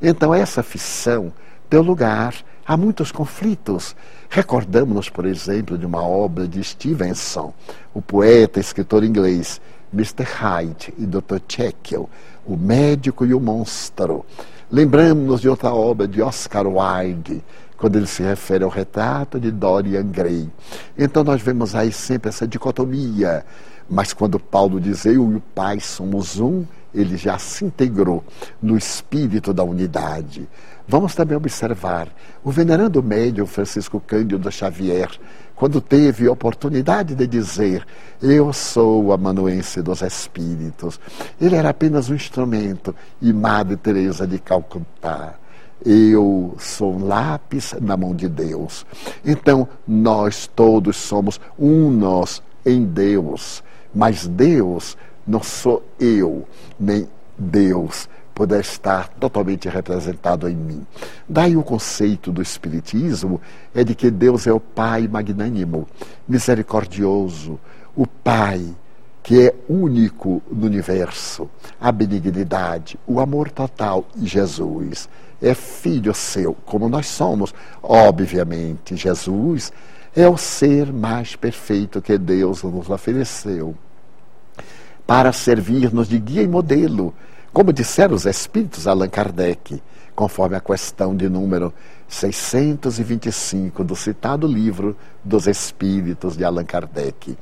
Então, 0.00 0.32
essa 0.32 0.62
fissão 0.62 1.32
deu 1.68 1.82
lugar 1.82 2.32
a 2.64 2.76
muitos 2.76 3.10
conflitos. 3.10 3.96
Recordamos-nos, 4.30 5.08
por 5.08 5.26
exemplo, 5.26 5.76
de 5.76 5.84
uma 5.84 6.00
obra 6.00 6.46
de 6.46 6.62
Stevenson, 6.62 7.52
o 7.92 8.00
poeta 8.00 8.60
escritor 8.60 9.02
inglês, 9.02 9.60
Mr. 9.96 10.24
Hyde 10.24 10.92
e 10.98 11.06
Dr. 11.06 11.38
Jekyll, 11.48 12.08
o 12.46 12.54
médico 12.54 13.24
e 13.24 13.32
o 13.32 13.40
monstro. 13.40 14.26
Lembramos-nos 14.70 15.40
de 15.40 15.48
outra 15.48 15.72
obra 15.72 16.06
de 16.06 16.20
Oscar 16.20 16.66
Wilde, 16.66 17.42
quando 17.78 17.96
ele 17.96 18.06
se 18.06 18.22
refere 18.22 18.62
ao 18.62 18.70
retrato 18.70 19.40
de 19.40 19.50
Dorian 19.50 20.06
Gray. 20.06 20.50
Então 20.98 21.24
nós 21.24 21.40
vemos 21.40 21.74
aí 21.74 21.90
sempre 21.90 22.28
essa 22.28 22.46
dicotomia. 22.46 23.44
Mas 23.88 24.12
quando 24.12 24.38
Paulo 24.38 24.80
diz 24.80 25.06
eu 25.06 25.32
e 25.32 25.36
o 25.36 25.42
Pai 25.54 25.80
somos 25.80 26.38
um, 26.40 26.64
ele 26.92 27.16
já 27.16 27.38
se 27.38 27.64
integrou 27.64 28.24
no 28.60 28.76
espírito 28.76 29.52
da 29.54 29.62
unidade. 29.62 30.48
Vamos 30.88 31.14
também 31.14 31.36
observar 31.36 32.08
o 32.44 32.50
venerando 32.50 33.02
médium 33.02 33.46
Francisco 33.46 34.00
Cândido 34.00 34.50
Xavier, 34.50 35.10
quando 35.56 35.80
teve 35.80 36.28
oportunidade 36.28 37.14
de 37.14 37.26
dizer: 37.26 37.84
Eu 38.22 38.52
sou 38.52 39.10
a 39.10 39.14
amanuense 39.16 39.82
dos 39.82 40.02
espíritos. 40.02 41.00
Ele 41.40 41.56
era 41.56 41.70
apenas 41.70 42.08
um 42.10 42.14
instrumento, 42.14 42.94
e 43.20 43.32
Madre 43.32 43.76
Teresa 43.76 44.26
de 44.26 44.38
Calcutá. 44.38 45.34
Eu 45.84 46.54
sou 46.58 46.94
um 46.94 47.06
lápis 47.06 47.74
na 47.80 47.96
mão 47.96 48.14
de 48.14 48.28
Deus. 48.28 48.86
Então, 49.24 49.68
nós 49.86 50.46
todos 50.46 50.96
somos 50.96 51.40
unos 51.58 52.42
em 52.64 52.84
Deus, 52.84 53.62
mas 53.94 54.26
Deus 54.26 54.96
não 55.26 55.42
sou 55.42 55.82
eu, 55.98 56.46
nem 56.78 57.08
Deus 57.38 58.08
puder 58.36 58.60
estar 58.60 59.08
totalmente 59.18 59.66
representado 59.66 60.46
em 60.46 60.54
mim. 60.54 60.86
Daí 61.26 61.56
o 61.56 61.62
conceito 61.62 62.30
do 62.30 62.42
Espiritismo 62.42 63.40
é 63.74 63.82
de 63.82 63.94
que 63.94 64.10
Deus 64.10 64.46
é 64.46 64.52
o 64.52 64.60
Pai 64.60 65.08
magnânimo, 65.08 65.88
misericordioso, 66.28 67.58
o 67.96 68.06
Pai 68.06 68.62
que 69.22 69.40
é 69.40 69.54
único 69.66 70.42
no 70.52 70.66
universo, 70.66 71.48
a 71.80 71.90
benignidade, 71.90 72.98
o 73.06 73.20
amor 73.20 73.50
total 73.50 74.06
e 74.14 74.26
Jesus 74.26 75.08
é 75.40 75.54
filho 75.54 76.12
seu, 76.12 76.54
como 76.66 76.90
nós 76.90 77.06
somos. 77.06 77.54
Obviamente, 77.82 78.96
Jesus 78.96 79.72
é 80.14 80.28
o 80.28 80.36
ser 80.36 80.92
mais 80.92 81.34
perfeito 81.34 82.02
que 82.02 82.18
Deus 82.18 82.62
nos 82.62 82.90
ofereceu 82.90 83.74
para 85.06 85.32
servir-nos 85.32 86.06
de 86.06 86.18
guia 86.18 86.42
e 86.42 86.48
modelo 86.48 87.14
como 87.56 87.72
disseram 87.72 88.14
os 88.14 88.26
espíritos 88.26 88.86
Allan 88.86 89.08
Kardec, 89.08 89.82
conforme 90.14 90.56
a 90.56 90.60
questão 90.60 91.16
de 91.16 91.26
número 91.26 91.72
625 92.06 93.82
do 93.82 93.96
citado 93.96 94.46
livro 94.46 94.94
dos 95.24 95.46
Espíritos 95.46 96.36
de 96.36 96.44
Allan 96.44 96.66
Kardec. 96.66 97.34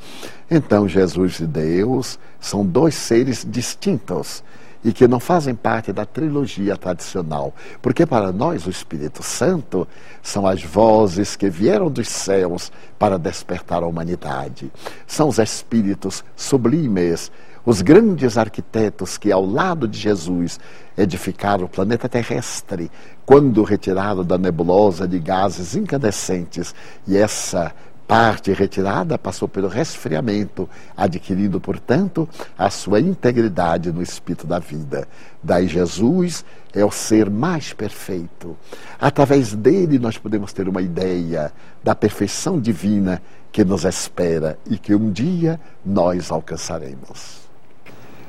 Então, 0.48 0.88
Jesus 0.88 1.40
e 1.40 1.48
Deus 1.48 2.16
são 2.38 2.64
dois 2.64 2.94
seres 2.94 3.44
distintos 3.44 4.44
e 4.84 4.92
que 4.92 5.08
não 5.08 5.18
fazem 5.18 5.52
parte 5.52 5.92
da 5.92 6.06
trilogia 6.06 6.76
tradicional, 6.76 7.52
porque 7.82 8.06
para 8.06 8.30
nós 8.30 8.68
o 8.68 8.70
Espírito 8.70 9.20
Santo 9.20 9.88
são 10.22 10.46
as 10.46 10.62
vozes 10.62 11.34
que 11.34 11.50
vieram 11.50 11.90
dos 11.90 12.06
céus 12.06 12.70
para 13.00 13.18
despertar 13.18 13.82
a 13.82 13.86
humanidade. 13.86 14.70
São 15.08 15.28
os 15.28 15.38
espíritos 15.38 16.22
sublimes 16.36 17.32
os 17.64 17.80
grandes 17.80 18.36
arquitetos 18.36 19.16
que, 19.16 19.32
ao 19.32 19.44
lado 19.44 19.88
de 19.88 19.98
Jesus, 19.98 20.60
edificaram 20.96 21.64
o 21.64 21.68
planeta 21.68 22.08
terrestre, 22.08 22.90
quando 23.24 23.62
retirado 23.62 24.22
da 24.22 24.36
nebulosa 24.36 25.08
de 25.08 25.18
gases 25.18 25.74
incandescentes, 25.74 26.74
e 27.06 27.16
essa 27.16 27.72
parte 28.06 28.52
retirada 28.52 29.16
passou 29.16 29.48
pelo 29.48 29.68
resfriamento, 29.68 30.68
adquirindo, 30.96 31.60
portanto, 31.60 32.28
a 32.56 32.68
sua 32.68 33.00
integridade 33.00 33.90
no 33.90 34.02
espírito 34.02 34.46
da 34.46 34.58
vida. 34.58 35.08
Daí 35.42 35.66
Jesus 35.66 36.44
é 36.72 36.84
o 36.84 36.90
ser 36.90 37.30
mais 37.30 37.72
perfeito. 37.72 38.56
Através 39.00 39.54
dele 39.54 39.98
nós 39.98 40.18
podemos 40.18 40.52
ter 40.52 40.68
uma 40.68 40.82
ideia 40.82 41.52
da 41.82 41.94
perfeição 41.94 42.60
divina 42.60 43.22
que 43.50 43.64
nos 43.64 43.84
espera 43.84 44.58
e 44.66 44.76
que 44.76 44.94
um 44.94 45.10
dia 45.10 45.58
nós 45.84 46.30
alcançaremos. 46.30 47.43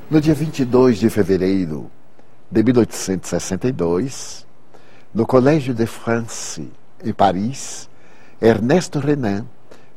No 0.08 0.20
dia 0.20 0.34
22 0.34 0.98
de 0.98 1.10
fevereiro 1.10 1.90
de 2.48 2.62
1862, 2.62 4.46
no 5.12 5.26
Colégio 5.26 5.74
de 5.74 5.84
France, 5.84 6.70
em 7.02 7.12
Paris, 7.12 7.90
Ernesto 8.40 9.00
Renan 9.00 9.44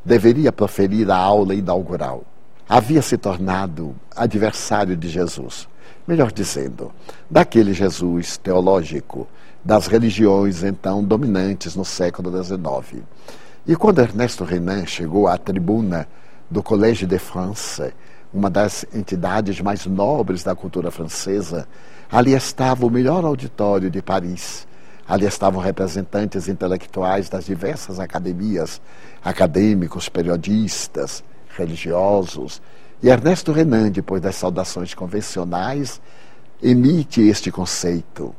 deveria 0.03 0.51
proferir 0.51 1.11
a 1.11 1.15
aula 1.15 1.53
inaugural. 1.53 2.23
Havia 2.67 3.03
se 3.03 3.19
tornado 3.19 3.95
adversário 4.15 4.97
de 4.97 5.07
Jesus, 5.07 5.69
melhor 6.07 6.31
dizendo, 6.31 6.91
daquele 7.29 7.71
Jesus 7.71 8.35
teológico 8.35 9.27
das 9.63 9.85
religiões 9.85 10.63
então 10.63 11.03
dominantes 11.03 11.75
no 11.75 11.85
século 11.85 12.31
XIX. 12.43 13.03
E 13.67 13.75
quando 13.75 13.99
Ernesto 13.99 14.43
Renan 14.43 14.87
chegou 14.87 15.27
à 15.27 15.37
tribuna 15.37 16.07
do 16.49 16.63
Colégio 16.63 17.05
de 17.05 17.19
France, 17.19 17.93
uma 18.33 18.49
das 18.49 18.85
entidades 18.93 19.59
mais 19.59 19.85
nobres 19.85 20.43
da 20.43 20.55
cultura 20.55 20.91
francesa, 20.91 21.67
ali 22.11 22.33
estava 22.33 22.85
o 22.85 22.89
melhor 22.89 23.25
auditório 23.25 23.89
de 23.89 24.01
Paris. 24.01 24.67
Ali 25.07 25.25
estavam 25.25 25.59
representantes 25.59 26.47
intelectuais 26.47 27.29
das 27.29 27.45
diversas 27.45 27.99
academias, 27.99 28.79
acadêmicos, 29.23 30.07
periodistas, 30.07 31.23
religiosos. 31.57 32.61
E 33.01 33.09
Ernesto 33.09 33.51
Renan, 33.51 33.89
depois 33.89 34.21
das 34.21 34.35
saudações 34.35 34.93
convencionais, 34.93 35.99
emite 36.61 37.21
este 37.21 37.51
conceito: 37.51 38.35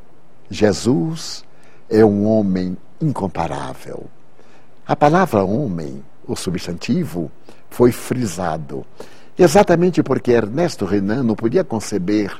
Jesus 0.49 1.43
é 1.89 2.05
um 2.05 2.25
homem 2.25 2.77
incomparável. 3.01 4.05
A 4.87 4.95
palavra 4.95 5.43
homem, 5.43 6.01
o 6.25 6.37
substantivo, 6.37 7.29
foi 7.69 7.91
frisado 7.91 8.85
Exatamente 9.43 10.03
porque 10.03 10.33
Ernesto 10.33 10.85
Renan 10.85 11.23
não 11.23 11.33
podia 11.33 11.63
conceber 11.63 12.31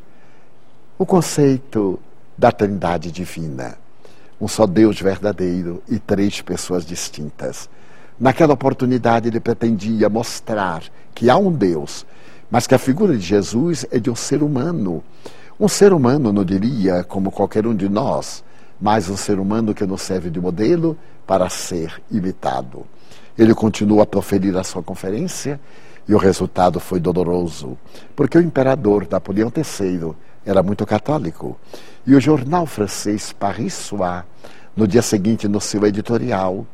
o 0.99 1.03
conceito 1.03 1.99
da 2.37 2.51
Trindade 2.51 3.11
Divina. 3.11 3.75
Um 4.39 4.47
só 4.47 4.67
Deus 4.67 5.01
verdadeiro 5.01 5.81
e 5.89 5.97
três 5.97 6.41
pessoas 6.41 6.85
distintas. 6.85 7.67
Naquela 8.19 8.53
oportunidade, 8.53 9.27
ele 9.27 9.39
pretendia 9.39 10.09
mostrar 10.09 10.83
que 11.15 11.27
há 11.27 11.35
um 11.37 11.51
Deus, 11.51 12.05
mas 12.51 12.67
que 12.67 12.75
a 12.75 12.77
figura 12.77 13.17
de 13.17 13.25
Jesus 13.25 13.83
é 13.89 13.97
de 13.97 14.11
um 14.11 14.15
ser 14.15 14.43
humano. 14.43 15.03
Um 15.59 15.67
ser 15.67 15.93
humano, 15.93 16.31
não 16.31 16.45
diria 16.45 17.03
como 17.03 17.31
qualquer 17.31 17.65
um 17.65 17.75
de 17.75 17.89
nós, 17.89 18.43
mas 18.79 19.09
um 19.09 19.17
ser 19.17 19.39
humano 19.39 19.73
que 19.73 19.87
nos 19.87 20.03
serve 20.03 20.29
de 20.29 20.39
modelo 20.39 20.95
para 21.25 21.49
ser 21.49 21.99
imitado. 22.11 22.85
Ele 23.35 23.55
continua 23.55 24.03
a 24.03 24.05
proferir 24.05 24.55
a 24.55 24.63
sua 24.63 24.83
conferência 24.83 25.59
e 26.07 26.13
o 26.13 26.17
resultado 26.17 26.79
foi 26.79 26.99
doloroso, 26.99 27.77
porque 28.15 28.37
o 28.37 28.41
imperador 28.41 29.07
Napoleão 29.09 29.51
III 29.55 30.13
era 30.45 30.63
muito 30.63 30.85
católico. 30.85 31.57
E 32.05 32.15
o 32.15 32.19
jornal 32.19 32.65
francês 32.65 33.31
Paris 33.31 33.73
Soir, 33.73 34.25
no 34.75 34.87
dia 34.87 35.01
seguinte, 35.01 35.47
no 35.47 35.61
seu 35.61 35.85
editorial, 35.85 36.65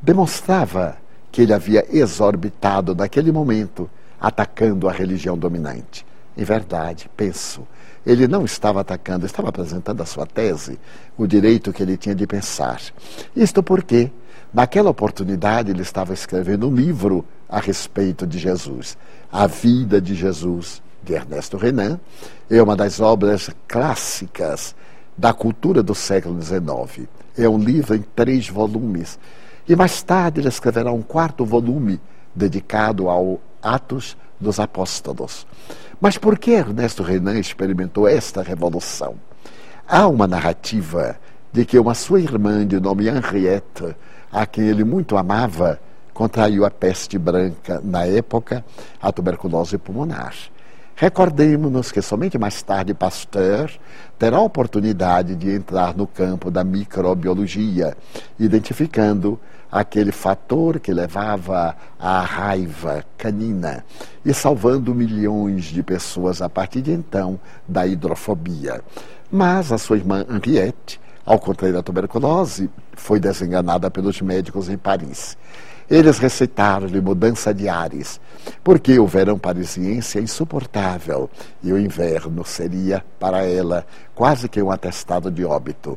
demonstrava 0.00 0.96
que 1.32 1.42
ele 1.42 1.52
havia 1.52 1.84
exorbitado 1.90 2.94
naquele 2.94 3.32
momento, 3.32 3.90
atacando 4.20 4.88
a 4.88 4.92
religião 4.92 5.36
dominante. 5.36 6.06
Em 6.36 6.44
verdade, 6.44 7.10
penso, 7.16 7.66
ele 8.06 8.28
não 8.28 8.44
estava 8.44 8.80
atacando, 8.80 9.26
estava 9.26 9.48
apresentando 9.48 10.00
a 10.02 10.06
sua 10.06 10.26
tese, 10.26 10.78
o 11.18 11.26
direito 11.26 11.72
que 11.72 11.82
ele 11.82 11.96
tinha 11.96 12.14
de 12.14 12.26
pensar. 12.26 12.80
Isto 13.34 13.62
porque, 13.62 14.12
naquela 14.54 14.90
oportunidade, 14.90 15.70
ele 15.70 15.82
estava 15.82 16.14
escrevendo 16.14 16.68
um 16.68 16.74
livro 16.74 17.24
a 17.48 17.60
respeito 17.60 18.26
de 18.26 18.38
Jesus. 18.38 18.96
A 19.30 19.46
Vida 19.46 20.00
de 20.00 20.14
Jesus, 20.14 20.82
de 21.02 21.14
Ernesto 21.14 21.56
Renan, 21.56 22.00
é 22.50 22.62
uma 22.62 22.76
das 22.76 23.00
obras 23.00 23.50
clássicas 23.68 24.74
da 25.16 25.32
cultura 25.32 25.82
do 25.82 25.94
século 25.94 26.40
XIX. 26.40 27.08
É 27.36 27.48
um 27.48 27.58
livro 27.58 27.94
em 27.94 28.02
três 28.02 28.48
volumes. 28.48 29.18
E 29.68 29.74
mais 29.74 30.02
tarde 30.02 30.40
ele 30.40 30.48
escreverá 30.48 30.92
um 30.92 31.02
quarto 31.02 31.44
volume 31.44 32.00
dedicado 32.34 33.08
ao 33.08 33.40
Atos 33.62 34.16
dos 34.40 34.60
Apóstolos. 34.60 35.46
Mas 36.00 36.18
por 36.18 36.38
que 36.38 36.52
Ernesto 36.52 37.02
Renan 37.02 37.38
experimentou 37.38 38.06
esta 38.06 38.42
revolução? 38.42 39.16
Há 39.88 40.06
uma 40.06 40.26
narrativa 40.26 41.16
de 41.52 41.64
que 41.64 41.78
uma 41.78 41.94
sua 41.94 42.20
irmã 42.20 42.66
de 42.66 42.78
nome 42.78 43.08
Henriette, 43.08 43.96
a 44.30 44.44
quem 44.44 44.64
ele 44.64 44.84
muito 44.84 45.16
amava, 45.16 45.80
contraiu 46.16 46.64
a 46.64 46.70
peste 46.70 47.18
branca 47.18 47.78
na 47.84 48.06
época, 48.06 48.64
a 49.02 49.12
tuberculose 49.12 49.76
pulmonar. 49.76 50.34
Recordemos-nos 50.94 51.92
que 51.92 52.00
somente 52.00 52.38
mais 52.38 52.62
tarde 52.62 52.94
Pasteur 52.94 53.70
terá 54.18 54.38
a 54.38 54.40
oportunidade 54.40 55.36
de 55.36 55.50
entrar 55.50 55.94
no 55.94 56.06
campo 56.06 56.50
da 56.50 56.64
microbiologia, 56.64 57.94
identificando 58.40 59.38
aquele 59.70 60.10
fator 60.10 60.80
que 60.80 60.90
levava 60.90 61.76
à 62.00 62.22
raiva 62.22 63.04
canina 63.18 63.84
e 64.24 64.32
salvando 64.32 64.94
milhões 64.94 65.64
de 65.64 65.82
pessoas 65.82 66.40
a 66.40 66.48
partir 66.48 66.80
de 66.80 66.92
então 66.92 67.38
da 67.68 67.86
hidrofobia. 67.86 68.80
Mas 69.30 69.70
a 69.70 69.76
sua 69.76 69.98
irmã 69.98 70.24
Henriette, 70.30 70.98
ao 71.26 71.38
contrário 71.38 71.76
da 71.76 71.82
tuberculose, 71.82 72.70
foi 72.94 73.20
desenganada 73.20 73.90
pelos 73.90 74.22
médicos 74.22 74.70
em 74.70 74.78
Paris. 74.78 75.36
Eles 75.88 76.18
receitaram-lhe 76.18 77.00
mudança 77.00 77.54
de 77.54 77.68
ares, 77.68 78.20
porque 78.64 78.98
o 78.98 79.06
verão 79.06 79.38
parisiense 79.38 80.18
é 80.18 80.20
insuportável 80.20 81.30
e 81.62 81.72
o 81.72 81.78
inverno 81.78 82.44
seria, 82.44 83.04
para 83.20 83.44
ela, 83.44 83.86
quase 84.14 84.48
que 84.48 84.60
um 84.60 84.70
atestado 84.70 85.30
de 85.30 85.44
óbito. 85.44 85.96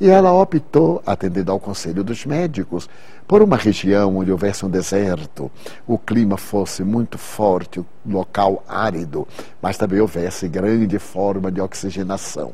E 0.00 0.08
ela 0.08 0.32
optou, 0.32 1.02
atendendo 1.04 1.50
ao 1.50 1.58
conselho 1.58 2.04
dos 2.04 2.24
médicos, 2.24 2.88
por 3.26 3.42
uma 3.42 3.56
região 3.56 4.16
onde 4.16 4.30
houvesse 4.30 4.64
um 4.64 4.70
deserto, 4.70 5.50
o 5.86 5.98
clima 5.98 6.36
fosse 6.36 6.82
muito 6.82 7.18
forte, 7.18 7.80
o 7.80 7.86
local 8.06 8.64
árido, 8.68 9.26
mas 9.60 9.76
também 9.76 10.00
houvesse 10.00 10.48
grande 10.48 10.98
forma 10.98 11.50
de 11.50 11.60
oxigenação. 11.60 12.52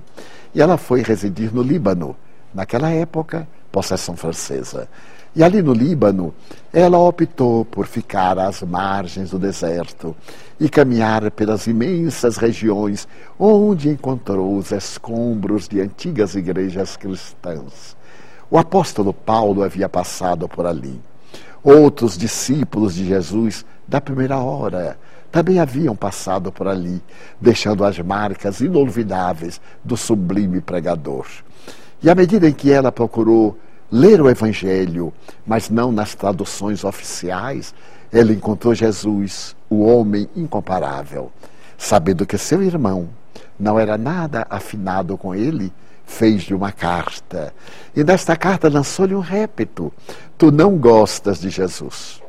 E 0.54 0.60
ela 0.60 0.76
foi 0.78 1.02
residir 1.02 1.54
no 1.54 1.62
Líbano, 1.62 2.16
naquela 2.52 2.90
época, 2.90 3.46
possessão 3.70 4.16
francesa. 4.16 4.88
E 5.36 5.42
ali 5.42 5.60
no 5.60 5.72
Líbano, 5.72 6.32
ela 6.76 6.98
optou 6.98 7.64
por 7.64 7.86
ficar 7.86 8.36
às 8.36 8.60
margens 8.60 9.30
do 9.30 9.38
deserto 9.38 10.12
e 10.58 10.68
caminhar 10.68 11.30
pelas 11.30 11.68
imensas 11.68 12.36
regiões 12.36 13.06
onde 13.38 13.88
encontrou 13.88 14.56
os 14.56 14.72
escombros 14.72 15.68
de 15.68 15.80
antigas 15.80 16.34
igrejas 16.34 16.96
cristãs. 16.96 17.96
O 18.50 18.58
apóstolo 18.58 19.14
Paulo 19.14 19.62
havia 19.62 19.88
passado 19.88 20.48
por 20.48 20.66
ali. 20.66 21.00
Outros 21.62 22.18
discípulos 22.18 22.96
de 22.96 23.06
Jesus 23.06 23.64
da 23.86 24.00
primeira 24.00 24.38
hora 24.38 24.98
também 25.30 25.60
haviam 25.60 25.94
passado 25.94 26.50
por 26.50 26.66
ali, 26.66 27.00
deixando 27.40 27.84
as 27.84 28.00
marcas 28.00 28.60
inolvidáveis 28.60 29.60
do 29.84 29.96
sublime 29.96 30.60
pregador. 30.60 31.26
E 32.02 32.10
à 32.10 32.16
medida 32.16 32.48
em 32.48 32.52
que 32.52 32.72
ela 32.72 32.90
procurou 32.90 33.56
ler 33.90 34.20
o 34.20 34.28
Evangelho, 34.28 35.12
mas 35.46 35.70
não 35.70 35.92
nas 35.92 36.14
traduções 36.14 36.84
oficiais, 36.84 37.74
ela 38.12 38.32
encontrou 38.32 38.74
Jesus, 38.74 39.56
o 39.68 39.84
homem 39.84 40.28
incomparável. 40.36 41.32
Sabendo 41.76 42.24
que 42.24 42.38
seu 42.38 42.62
irmão 42.62 43.08
não 43.58 43.78
era 43.78 43.98
nada 43.98 44.46
afinado 44.48 45.16
com 45.18 45.34
ele, 45.34 45.72
fez-lhe 46.04 46.54
uma 46.54 46.72
carta. 46.72 47.52
E 47.94 48.04
nesta 48.04 48.36
carta 48.36 48.68
lançou-lhe 48.68 49.14
um 49.14 49.20
répito: 49.20 49.92
Tu 50.38 50.50
não 50.50 50.76
gostas 50.76 51.40
de 51.40 51.50
Jesus, 51.50 52.22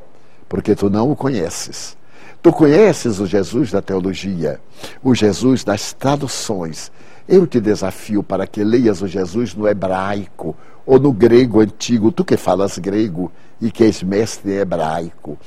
porque 0.50 0.76
tu 0.76 0.90
não 0.90 1.12
o 1.12 1.16
conheces. 1.16 1.98
Tu 2.42 2.52
conheces 2.52 3.20
o 3.20 3.26
Jesus 3.26 3.72
da 3.72 3.82
teologia, 3.82 4.60
o 5.04 5.16
Jesus 5.16 5.64
das 5.64 5.94
traduções. 5.94 6.92
Eu 7.28 7.48
te 7.48 7.60
desafio 7.60 8.22
para 8.22 8.46
que 8.46 8.64
leias 8.64 9.02
o 9.02 9.08
Jesus 9.08 9.56
no 9.56 9.68
hebraico, 9.68 10.56
ou 10.86 11.00
no 11.00 11.12
grego 11.12 11.60
antigo, 11.60 12.12
tu 12.12 12.24
que 12.24 12.38
falas 12.38 12.78
grego 12.78 13.32
e 13.60 13.72
que 13.72 13.84
és 13.84 14.04
mestre 14.04 14.52
hebraico, 14.52 15.38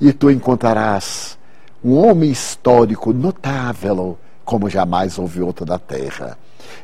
e 0.00 0.12
tu 0.12 0.30
encontrarás 0.30 1.38
um 1.84 1.94
homem 1.94 2.30
histórico 2.30 3.12
notável 3.12 4.18
como 4.44 4.70
jamais 4.70 5.18
houve 5.18 5.42
outro 5.42 5.66
da 5.66 5.78
terra. 5.78 6.38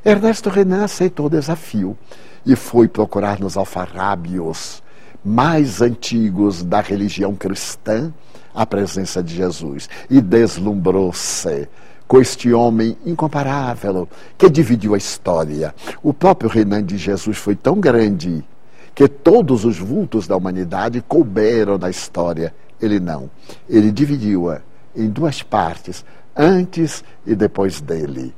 Ernesto 0.05 0.51
Renan 0.51 0.85
aceitou 0.85 1.27
o 1.27 1.31
desafio 1.31 1.97
e 2.45 2.55
foi 2.55 2.89
procurar 2.89 3.39
nos 3.39 3.57
alfarrábios 3.57 4.83
mais 5.25 5.81
antigos 5.81 6.63
da 6.63 6.81
religião 6.81 7.35
cristã 7.35 8.13
a 8.55 8.67
presença 8.67 9.23
de 9.23 9.35
Jesus. 9.35 9.89
E 10.11 10.21
deslumbrou-se 10.21 11.69
com 12.13 12.21
este 12.21 12.53
homem 12.53 12.95
incomparável 13.07 14.07
que 14.37 14.51
dividiu 14.51 14.95
a 14.95 14.99
história. 14.99 15.75
O 16.03 16.13
próprio 16.13 16.51
reinado 16.51 16.85
de 16.85 16.99
Jesus 16.99 17.39
foi 17.39 17.57
tão 17.57 17.81
grande 17.81 18.45
que 18.95 19.09
todos 19.09 19.65
os 19.65 19.79
vultos 19.79 20.27
da 20.27 20.37
humanidade 20.37 21.01
couberam 21.09 21.79
na 21.79 21.89
história. 21.89 22.55
Ele 22.79 23.01
não. 23.01 23.31
Ele 23.67 23.91
dividiu-a 23.91 24.61
em 24.95 25.09
duas 25.09 25.43
partes, 25.43 26.05
antes 26.37 27.03
e 27.27 27.35
depois 27.35 27.81
dele. 27.81 28.35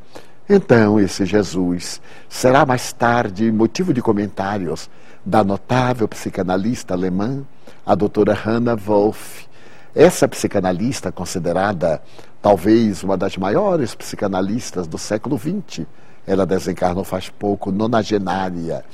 Então, 0.49 1.01
esse 1.01 1.27
Jesus 1.27 2.01
será 2.29 2.65
mais 2.65 2.93
tarde 2.93 3.51
motivo 3.51 3.93
de 3.93 4.01
comentários 4.01 4.89
da 5.27 5.43
notável 5.43 6.07
psicanalista 6.07 6.95
alemã, 6.95 7.43
a 7.85 7.97
doutora 7.97 8.35
Hannah 8.35 8.77
Wolff. 8.77 9.49
Essa 9.95 10.27
psicanalista, 10.27 11.13
considerada 11.13 12.03
talvez 12.43 13.05
uma 13.05 13.17
das 13.17 13.37
maiores 13.37 13.95
psicanalistas 13.95 14.89
do 14.89 14.99
século 14.99 15.39
XX. 15.39 15.87
Ela 16.27 16.45
desencarnou 16.45 17.05
faz 17.05 17.29
pouco, 17.29 17.71
nonagenária, 17.71 18.85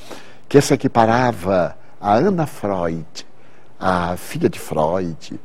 que 0.47 0.61
se 0.61 0.75
equiparava 0.75 1.75
a 1.99 2.15
Ana 2.15 2.47
Freud, 2.47 3.27
a 3.79 4.15
filha 4.19 4.49
de 4.49 4.59
Freud. 4.59 5.41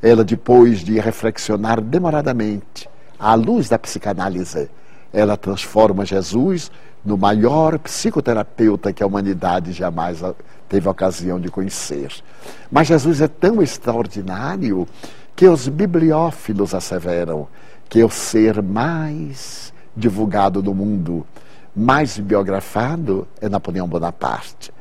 Ela, 0.00 0.22
depois 0.22 0.78
de 0.78 1.00
reflexionar 1.00 1.80
demoradamente, 1.80 2.88
à 3.18 3.34
luz 3.34 3.68
da 3.68 3.80
psicanálise, 3.80 4.70
ela 5.12 5.36
transforma 5.36 6.06
Jesus 6.06 6.70
no 7.04 7.16
maior 7.16 7.78
psicoterapeuta 7.78 8.92
que 8.92 9.02
a 9.02 9.06
humanidade 9.06 9.72
jamais 9.72 10.22
teve 10.68 10.86
a 10.86 10.90
ocasião 10.90 11.40
de 11.40 11.48
conhecer. 11.48 12.12
Mas 12.70 12.88
Jesus 12.88 13.20
é 13.20 13.28
tão 13.28 13.62
extraordinário 13.62 14.86
que 15.34 15.48
os 15.48 15.68
bibliófilos 15.68 16.74
asseveram 16.74 17.48
que 17.88 18.04
o 18.04 18.10
ser 18.10 18.62
mais 18.62 19.72
divulgado 19.96 20.62
do 20.62 20.74
mundo, 20.74 21.26
mais 21.74 22.18
biografado, 22.18 23.26
é 23.40 23.48
Napoleão 23.48 23.88
Bonaparte. 23.88 24.72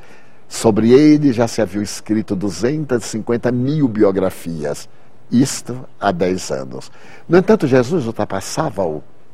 Sobre 0.47 0.91
ele 0.91 1.31
já 1.31 1.47
se 1.47 1.61
haviam 1.61 1.81
escrito 1.81 2.35
250 2.35 3.51
mil 3.51 3.87
biografias, 3.87 4.89
isto 5.31 5.85
há 5.99 6.11
10 6.11 6.51
anos. 6.51 6.91
No 7.27 7.37
entanto, 7.37 7.67
Jesus 7.67 8.05
ultrapassava 8.07 8.81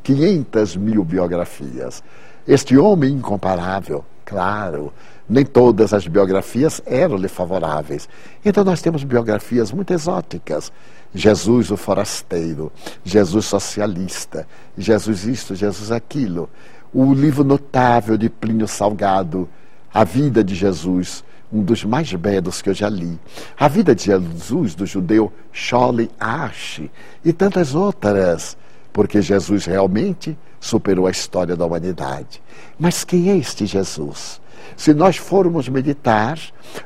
500 0.04 0.76
mil 0.76 1.04
biografias. 1.04 2.04
Este 2.48 2.78
homem 2.78 3.14
incomparável, 3.14 4.06
claro, 4.24 4.94
nem 5.28 5.44
todas 5.44 5.94
as 5.94 6.08
biografias 6.08 6.82
eram-lhe 6.86 7.28
favoráveis. 7.28 8.08
Então 8.44 8.64
nós 8.64 8.82
temos 8.82 9.04
biografias 9.04 9.72
muito 9.72 9.92
exóticas. 9.92 10.72
Jesus 11.14 11.72
o 11.72 11.78
forasteiro, 11.78 12.72
Jesus 13.04 13.46
socialista, 13.46 14.48
Jesus 14.78 15.26
isto, 15.26 15.56
Jesus 15.56 15.92
aquilo. 15.92 16.50
O 16.94 17.14
livro 17.14 17.44
notável 17.44 18.18
de 18.18 18.30
Plínio 18.30 18.68
Salgado, 18.68 19.50
A 19.94 20.04
Vida 20.04 20.44
de 20.44 20.54
Jesus, 20.54 21.24
um 21.52 21.64
dos 21.64 21.84
mais 21.84 22.14
belos 22.14 22.62
que 22.62 22.70
eu 22.70 22.74
já 22.74 22.90
li. 22.90 23.20
A 23.58 23.68
Vida 23.68 23.96
de 23.96 24.04
Jesus, 24.04 24.76
do 24.76 24.86
judeu 24.86 25.32
Shole 25.52 26.12
Ashi, 26.20 26.92
e 27.24 27.34
tantas 27.34 27.74
outras, 27.74 28.58
porque 28.94 29.22
Jesus 29.22 29.66
realmente 29.66 30.38
superou 30.60 31.08
a 31.08 31.12
história 31.12 31.56
da 31.56 31.66
humanidade. 31.66 32.42
Mas 32.80 33.04
quem 33.04 33.30
é 33.30 33.38
este 33.38 33.66
Jesus? 33.66 34.42
Se 34.76 34.94
nós 34.94 35.18
formos 35.18 35.70
meditar, 35.70 36.40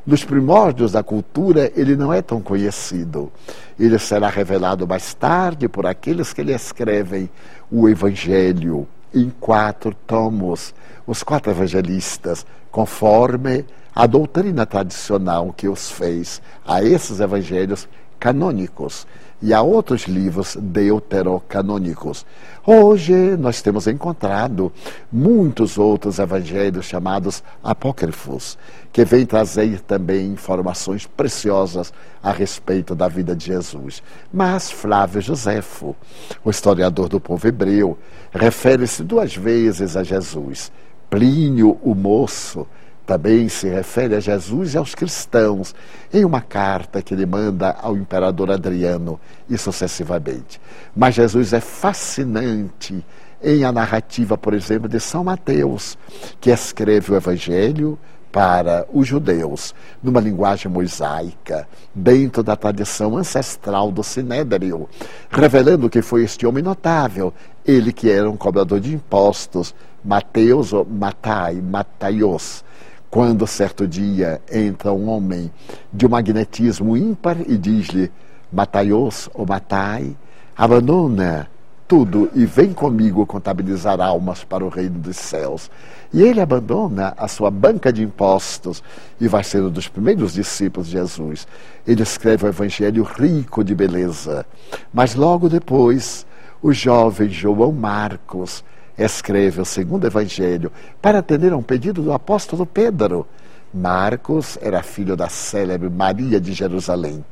nos 0.06 0.24
primórdios 0.24 0.92
da 0.92 1.02
cultura, 1.02 1.72
ele 1.76 1.96
não 1.96 2.14
é 2.14 2.22
tão 2.22 2.42
conhecido. 2.42 3.32
Ele 3.80 3.98
será 3.98 4.30
revelado 4.30 4.88
mais 4.88 5.14
tarde 5.14 5.68
por 5.68 5.86
aqueles 5.86 6.34
que 6.34 6.44
lhe 6.44 6.54
escrevem 6.54 7.30
o 7.72 7.90
Evangelho 7.90 8.88
em 9.14 9.30
quatro 9.40 9.96
tomos, 10.06 10.74
os 11.08 11.24
quatro 11.24 11.52
evangelistas, 11.52 12.46
conforme 12.72 13.66
a 13.96 14.06
doutrina 14.06 14.66
tradicional 14.66 15.52
que 15.52 15.68
os 15.68 15.90
fez 15.90 16.42
a 16.66 16.84
esses 16.84 17.20
evangelhos 17.20 17.88
canônicos 18.20 19.08
e 19.42 19.54
a 19.54 19.62
outros 19.62 20.04
livros 20.04 20.58
deuterocanônicos. 20.60 22.26
Hoje 22.66 23.14
nós 23.38 23.62
temos 23.62 23.88
encontrado 23.88 24.72
muitos 25.12 25.78
outros 25.78 26.20
evangelhos 26.20 26.86
chamados 26.86 27.44
apócrifos, 27.64 28.58
que 28.92 29.06
vêm 29.06 29.26
trazer 29.26 29.80
também 29.82 30.28
informações 30.28 31.06
preciosas 31.06 31.94
a 32.22 32.32
respeito 32.32 32.94
da 32.94 33.08
vida 33.08 33.36
de 33.36 33.46
Jesus. 33.46 34.04
Mas 34.32 34.70
Flávio 34.70 35.22
Josefo, 35.22 35.96
o 36.44 36.50
historiador 36.50 37.08
do 37.08 37.20
povo 37.20 37.48
hebreu, 37.48 37.98
refere-se 38.32 39.04
duas 39.04 39.36
vezes 39.36 39.96
a 39.96 40.04
Jesus. 40.04 40.72
Plínio, 41.10 41.80
o 41.82 41.96
moço, 41.96 42.68
também 43.10 43.50
se 43.50 43.68
refere 43.68 44.14
a 44.14 44.20
Jesus 44.20 44.76
e 44.76 44.78
aos 44.78 44.94
cristãos 44.94 45.74
em 46.14 46.24
uma 46.24 46.42
carta 46.42 47.02
que 47.02 47.16
ele 47.16 47.26
manda 47.26 47.76
ao 47.82 47.98
imperador 47.98 48.52
Adriano 48.52 49.20
e 49.50 49.58
sucessivamente. 49.58 50.62
Mas 50.96 51.16
Jesus 51.16 51.52
é 51.52 51.60
fascinante 51.60 53.04
em 53.42 53.64
a 53.64 53.72
narrativa, 53.72 54.38
por 54.38 54.54
exemplo, 54.54 54.88
de 54.88 55.00
São 55.00 55.24
Mateus, 55.24 55.98
que 56.40 56.52
escreve 56.52 57.12
o 57.12 57.16
Evangelho 57.16 57.98
para 58.32 58.86
os 58.94 59.08
judeus, 59.08 59.74
numa 60.04 60.22
linguagem 60.22 60.72
mosaica, 60.72 61.68
dentro 61.96 62.44
da 62.44 62.56
tradição 62.56 63.18
ancestral 63.18 63.92
do 63.92 64.04
Sinédrio, 64.04 64.88
revelando 65.32 65.90
que 65.90 66.04
foi 66.04 66.26
este 66.26 66.46
homem 66.46 66.64
notável, 66.64 67.34
ele 67.66 67.92
que 67.92 68.08
era 68.08 68.30
um 68.30 68.38
cobrador 68.38 68.80
de 68.80 68.94
impostos, 68.94 69.74
Mateus 70.06 70.72
ou 70.74 70.86
Matai, 70.86 71.56
Mataios, 71.56 72.64
quando 73.10 73.48
certo 73.48 73.88
dia 73.88 74.42
entra 74.52 74.94
um 74.94 75.10
homem 75.10 75.52
de 75.92 76.06
um 76.06 76.10
magnetismo 76.10 76.96
ímpar 76.96 77.38
e 77.48 77.58
diz-lhe: 77.58 78.12
Mataios 78.52 79.30
ou 79.34 79.46
matai, 79.46 80.16
abandona 80.56 81.50
tudo 81.88 82.30
e 82.36 82.46
vem 82.46 82.72
comigo 82.72 83.26
contabilizar 83.26 84.00
almas 84.00 84.44
para 84.44 84.64
o 84.64 84.70
reino 84.70 85.00
dos 85.00 85.18
céus. 85.18 85.72
E 86.14 86.22
ele 86.22 86.40
abandona 86.40 87.16
a 87.18 87.28
sua 87.28 87.50
banca 87.50 87.92
de 87.92 88.04
impostos 88.04 88.84
e 89.20 89.28
vai 89.28 89.44
ser 89.44 89.64
um 89.64 89.72
dos 89.72 89.88
primeiros 89.88 90.34
discípulos 90.34 90.88
de 90.88 90.94
Jesus. 90.94 91.48
Ele 91.88 92.04
escreve 92.04 92.46
o 92.46 92.50
evangelho 92.50 93.04
rico 93.04 93.64
de 93.64 93.74
beleza. 93.74 94.46
Mas 94.94 95.16
logo 95.16 95.50
depois, 95.50 96.28
o 96.62 96.72
jovem 96.72 97.28
João 97.30 97.72
Marcos 97.72 98.64
escreve 99.06 99.62
o 99.62 99.66
segundo 99.66 100.06
evangelho 100.06 100.72
para 101.02 101.20
atender 101.20 101.54
a 101.54 101.58
um 101.58 101.64
pedido 101.64 102.02
do 102.02 102.12
apóstolo 102.12 102.66
Pedro. 102.66 103.26
Marcos 103.74 104.58
era 104.62 104.82
filho 104.82 105.16
da 105.16 105.30
célebre 105.30 105.90
Maria 105.90 106.42
de 106.42 106.54
Jerusalém, 106.54 107.24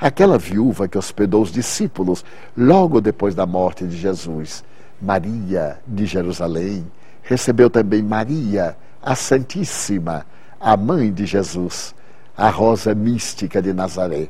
aquela 0.00 0.36
viúva 0.36 0.88
que 0.88 0.98
hospedou 0.98 1.42
os 1.42 1.52
discípulos 1.52 2.24
logo 2.56 3.00
depois 3.00 3.34
da 3.34 3.46
morte 3.46 3.86
de 3.86 3.96
Jesus. 3.96 4.64
Maria 5.00 5.78
de 5.86 6.04
Jerusalém 6.04 6.84
recebeu 7.22 7.70
também 7.70 8.02
Maria, 8.02 8.76
a 9.02 9.14
Santíssima, 9.14 10.26
a 10.60 10.76
mãe 10.76 11.12
de 11.12 11.26
Jesus, 11.26 11.94
a 12.36 12.50
rosa 12.50 12.94
mística 12.94 13.62
de 13.62 13.72
Nazaré. 13.72 14.28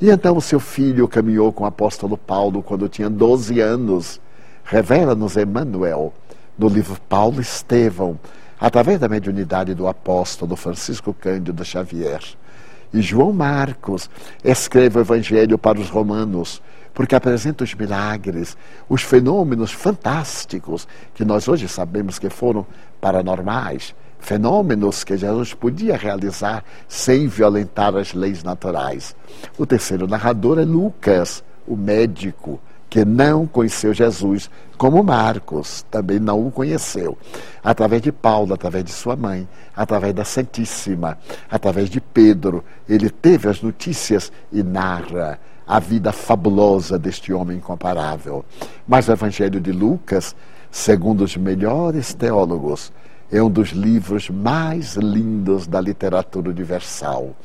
E 0.00 0.10
então 0.10 0.36
o 0.36 0.42
seu 0.42 0.60
filho 0.60 1.08
caminhou 1.08 1.52
com 1.52 1.64
o 1.64 1.66
apóstolo 1.66 2.16
Paulo 2.16 2.62
quando 2.62 2.88
tinha 2.88 3.10
12 3.10 3.60
anos. 3.60 4.20
Revela-nos 4.62 5.36
Emmanuel, 5.36 6.12
no 6.60 6.68
livro 6.68 7.00
Paulo 7.08 7.40
Estevão, 7.40 8.20
através 8.60 9.00
da 9.00 9.08
mediunidade 9.08 9.74
do 9.74 9.88
apóstolo 9.88 10.54
Francisco 10.56 11.14
Cândido 11.14 11.64
Xavier. 11.64 12.20
E 12.92 13.00
João 13.00 13.32
Marcos 13.32 14.10
escreve 14.44 14.98
o 14.98 15.00
Evangelho 15.00 15.56
para 15.56 15.80
os 15.80 15.88
romanos, 15.88 16.60
porque 16.92 17.14
apresenta 17.14 17.64
os 17.64 17.74
milagres, 17.74 18.58
os 18.90 19.00
fenômenos 19.00 19.72
fantásticos 19.72 20.86
que 21.14 21.24
nós 21.24 21.48
hoje 21.48 21.66
sabemos 21.66 22.18
que 22.18 22.28
foram 22.28 22.66
paranormais, 23.00 23.94
fenômenos 24.18 25.02
que 25.02 25.16
Jesus 25.16 25.54
podia 25.54 25.96
realizar 25.96 26.62
sem 26.86 27.26
violentar 27.26 27.96
as 27.96 28.12
leis 28.12 28.42
naturais. 28.42 29.16
O 29.56 29.64
terceiro 29.64 30.06
narrador 30.06 30.58
é 30.58 30.64
Lucas, 30.64 31.42
o 31.66 31.74
médico, 31.74 32.60
que 32.90 33.04
não 33.04 33.46
conheceu 33.46 33.94
Jesus, 33.94 34.50
como 34.76 35.02
Marcos 35.02 35.86
também 35.88 36.18
não 36.18 36.44
o 36.44 36.50
conheceu. 36.50 37.16
Através 37.62 38.02
de 38.02 38.10
Paulo, 38.10 38.52
através 38.52 38.84
de 38.84 38.90
sua 38.90 39.14
mãe, 39.14 39.48
através 39.76 40.12
da 40.12 40.24
Santíssima, 40.24 41.16
através 41.48 41.88
de 41.88 42.00
Pedro, 42.00 42.64
ele 42.88 43.08
teve 43.08 43.48
as 43.48 43.62
notícias 43.62 44.32
e 44.52 44.64
narra 44.64 45.38
a 45.64 45.78
vida 45.78 46.10
fabulosa 46.10 46.98
deste 46.98 47.32
homem 47.32 47.58
incomparável. 47.58 48.44
Mas 48.88 49.06
o 49.06 49.12
Evangelho 49.12 49.60
de 49.60 49.70
Lucas, 49.70 50.34
segundo 50.68 51.22
os 51.22 51.36
melhores 51.36 52.12
teólogos, 52.12 52.92
é 53.30 53.40
um 53.40 53.48
dos 53.48 53.68
livros 53.68 54.28
mais 54.28 54.96
lindos 54.96 55.68
da 55.68 55.80
literatura 55.80 56.50
universal. 56.50 57.36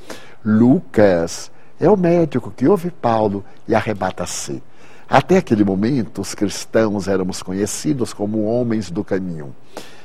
Lucas 0.44 1.52
é 1.80 1.88
o 1.88 1.96
médico 1.96 2.50
que 2.50 2.68
ouve 2.68 2.90
Paulo 2.90 3.46
e 3.68 3.76
arrebata-se. 3.76 4.64
Até 5.08 5.38
aquele 5.38 5.64
momento, 5.64 6.22
os 6.22 6.34
cristãos 6.34 7.08
éramos 7.08 7.44
conhecidos 7.44 8.14
como 8.14 8.46
homens 8.46 8.90
do 8.90 9.04
caminho. 9.04 9.56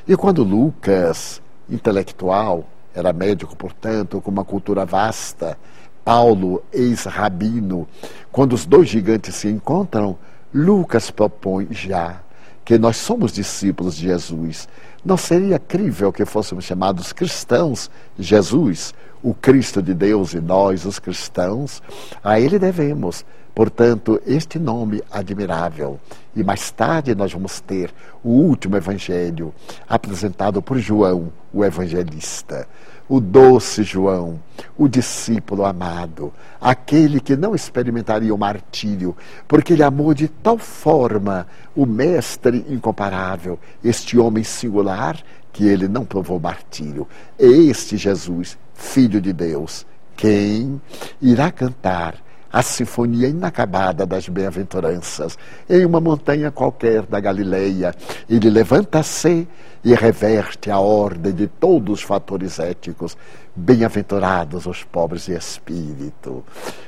E 0.06 0.16
quando 0.16 0.42
Lucas, 0.42 1.40
intelectual, 1.68 2.64
era 2.94 3.12
médico, 3.12 3.56
portanto, 3.56 4.20
com 4.20 4.30
uma 4.30 4.44
cultura 4.44 4.84
vasta, 4.84 5.56
Paulo, 6.04 6.62
ex-rabino, 6.72 7.86
quando 8.32 8.52
os 8.52 8.66
dois 8.66 8.88
gigantes 8.88 9.34
se 9.36 9.48
encontram, 9.48 10.18
Lucas 10.52 11.10
propõe 11.10 11.68
já 11.70 12.20
que 12.64 12.78
nós 12.78 12.96
somos 12.96 13.32
discípulos 13.32 13.96
de 13.96 14.02
Jesus. 14.02 14.68
Não 15.04 15.16
seria 15.16 15.58
crível 15.58 16.12
que 16.12 16.24
fôssemos 16.24 16.64
chamados 16.64 17.12
cristãos, 17.12 17.90
Jesus, 18.18 18.94
o 19.22 19.34
Cristo 19.34 19.82
de 19.82 19.94
Deus 19.94 20.34
e 20.34 20.40
nós, 20.40 20.84
os 20.84 20.98
cristãos, 20.98 21.82
a 22.22 22.38
Ele 22.38 22.58
devemos 22.58 23.24
Portanto, 23.54 24.20
este 24.26 24.58
nome 24.58 25.02
admirável. 25.10 25.98
E 26.34 26.44
mais 26.44 26.70
tarde 26.70 27.14
nós 27.14 27.32
vamos 27.32 27.60
ter 27.60 27.92
o 28.22 28.30
último 28.30 28.76
evangelho 28.76 29.52
apresentado 29.88 30.62
por 30.62 30.78
João, 30.78 31.32
o 31.52 31.64
evangelista. 31.64 32.68
O 33.08 33.20
doce 33.20 33.82
João, 33.82 34.38
o 34.78 34.86
discípulo 34.86 35.64
amado, 35.64 36.32
aquele 36.60 37.18
que 37.20 37.34
não 37.34 37.56
experimentaria 37.56 38.32
o 38.32 38.38
martírio, 38.38 39.16
porque 39.48 39.72
ele 39.72 39.82
amou 39.82 40.14
de 40.14 40.28
tal 40.28 40.56
forma 40.56 41.44
o 41.74 41.84
Mestre 41.84 42.64
incomparável, 42.68 43.58
este 43.82 44.16
homem 44.16 44.44
singular, 44.44 45.20
que 45.52 45.66
ele 45.66 45.88
não 45.88 46.04
provou 46.04 46.38
martírio. 46.38 47.08
Este 47.36 47.96
Jesus, 47.96 48.56
Filho 48.74 49.20
de 49.20 49.32
Deus, 49.32 49.84
quem 50.16 50.80
irá 51.20 51.50
cantar 51.50 52.14
a 52.52 52.62
sinfonia 52.62 53.28
inacabada 53.28 54.04
das 54.04 54.28
bem-aventuranças. 54.28 55.38
Em 55.68 55.84
uma 55.84 56.00
montanha 56.00 56.50
qualquer 56.50 57.02
da 57.02 57.20
Galileia, 57.20 57.94
ele 58.28 58.50
levanta-se 58.50 59.46
e 59.82 59.94
reverte 59.94 60.70
a 60.70 60.78
ordem 60.78 61.32
de 61.32 61.46
todos 61.46 62.00
os 62.00 62.02
fatores 62.02 62.58
éticos. 62.58 63.16
Bem-aventurados 63.54 64.66
os 64.66 64.84
pobres 64.84 65.26
de 65.26 65.32
espírito, 65.32 66.44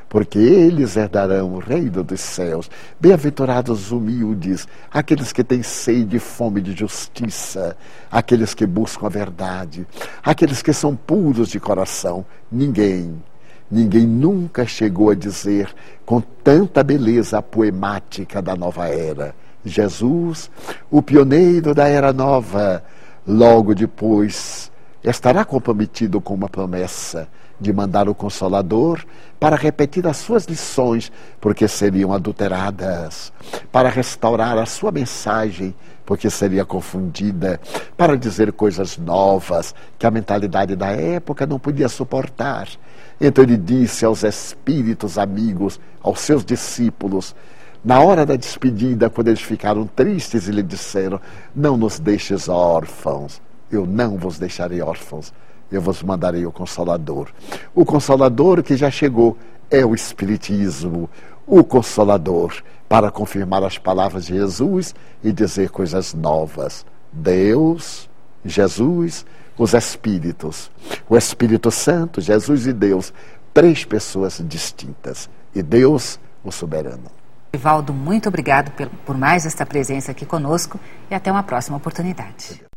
porque 0.09 0.39
eles 0.39 0.97
herdarão 0.97 1.55
o 1.55 1.59
reino 1.59 2.05
dos 2.05 2.21
céus. 2.21 2.71
Bem-aventurados 3.01 3.87
os 3.87 3.93
humildes, 3.93 4.67
aqueles 4.91 5.33
que 5.33 5.43
têm 5.43 5.63
sede 5.63 6.17
e 6.17 6.21
fome 6.21 6.61
de 6.61 6.73
justiça, 6.73 7.77
aqueles 8.11 8.55
que 8.55 8.65
buscam 8.65 9.07
a 9.07 9.11
verdade, 9.11 9.87
aqueles 10.23 10.63
que 10.63 10.73
são 10.73 10.95
puros 10.95 11.49
de 11.49 11.59
coração. 11.59 12.25
Ninguém 12.51 13.21
Ninguém 13.73 14.07
nunca 14.07 14.67
chegou 14.67 15.09
a 15.09 15.15
dizer 15.15 15.75
com 16.05 16.21
tanta 16.21 16.85
beleza 16.85 17.39
a 17.39 17.43
poemática 17.43 18.43
da 18.43 18.55
nova 18.55 18.87
era. 18.87 19.35
Jesus, 19.65 20.51
o 20.91 21.01
pioneiro 21.01 21.75
da 21.75 21.89
era 21.89 22.13
nova, 22.13 22.85
logo 23.27 23.75
depois 23.75 24.71
estará 25.03 25.43
comprometido 25.43 26.21
com 26.21 26.35
uma 26.35 26.51
promessa 26.51 27.27
de 27.59 27.73
mandar 27.73 28.11
o 28.11 28.15
Consolador 28.15 29.03
para 29.41 29.57
repetir 29.57 30.07
as 30.07 30.19
suas 30.19 30.45
lições, 30.45 31.11
porque 31.41 31.67
seriam 31.67 32.13
adulteradas, 32.13 33.33
para 33.73 33.89
restaurar 33.89 34.59
a 34.59 34.67
sua 34.67 34.93
mensagem, 34.93 35.75
porque 36.05 36.29
seria 36.29 36.67
confundida, 36.67 37.59
para 37.97 38.19
dizer 38.19 38.53
coisas 38.53 38.99
novas 38.99 39.75
que 39.99 40.07
a 40.07 40.11
mentalidade 40.11 40.77
da 40.77 40.89
época 40.89 41.47
não 41.47 41.59
podia 41.59 41.89
suportar. 41.89 42.69
Então 43.21 43.45
ele 43.45 43.57
disse 43.57 44.05
aos 44.05 44.23
espíritos 44.23 45.19
amigos, 45.19 45.81
aos 46.03 46.21
seus 46.21 46.45
discípulos, 46.45 47.35
na 47.85 48.01
hora 48.01 48.25
da 48.25 48.37
despedida, 48.37 49.11
quando 49.11 49.29
eles 49.29 49.41
ficaram 49.41 49.87
tristes 49.87 50.47
e 50.47 50.53
lhe 50.53 50.63
disseram: 50.63 51.21
Não 51.55 51.77
nos 51.77 51.99
deixes 51.99 52.49
órfãos, 52.49 53.41
eu 53.71 53.87
não 53.87 54.17
vos 54.17 54.39
deixarei 54.39 54.81
órfãos, 54.81 55.33
eu 55.71 55.81
vos 55.81 56.03
mandarei 56.03 56.47
o 56.47 56.53
Consolador. 56.53 57.29
O 57.75 57.85
Consolador 57.85 58.63
que 58.63 58.77
já 58.77 58.91
chegou 58.91 59.37
é 59.69 59.85
o 59.85 59.95
Espiritismo, 59.95 61.11
o 61.47 61.65
Consolador, 61.65 62.55
para 62.89 63.11
confirmar 63.11 63.65
as 63.65 63.79
palavras 63.79 64.27
de 64.27 64.35
Jesus 64.35 64.95
e 65.25 65.33
dizer 65.33 65.71
coisas 65.71 66.15
novas. 66.15 66.87
Deus, 67.11 68.09
Jesus, 68.45 69.27
os 69.57 69.75
Espíritos, 69.75 70.71
o 71.09 71.17
Espírito 71.17 71.71
Santo, 71.71 72.21
Jesus 72.21 72.67
e 72.67 72.73
Deus, 72.73 73.13
três 73.53 73.85
pessoas 73.85 74.43
distintas. 74.47 75.29
E 75.55 75.63
Deus, 75.63 76.19
o 76.43 76.51
soberano. 76.51 77.11
Evaldo, 77.53 77.93
muito 77.93 78.29
obrigado 78.29 78.73
por 79.05 79.17
mais 79.17 79.45
esta 79.45 79.67
presença 79.67 80.11
aqui 80.11 80.25
conosco 80.25 80.81
e 81.11 81.15
até 81.15 81.31
uma 81.31 81.43
próxima 81.43 81.77
oportunidade. 81.77 82.72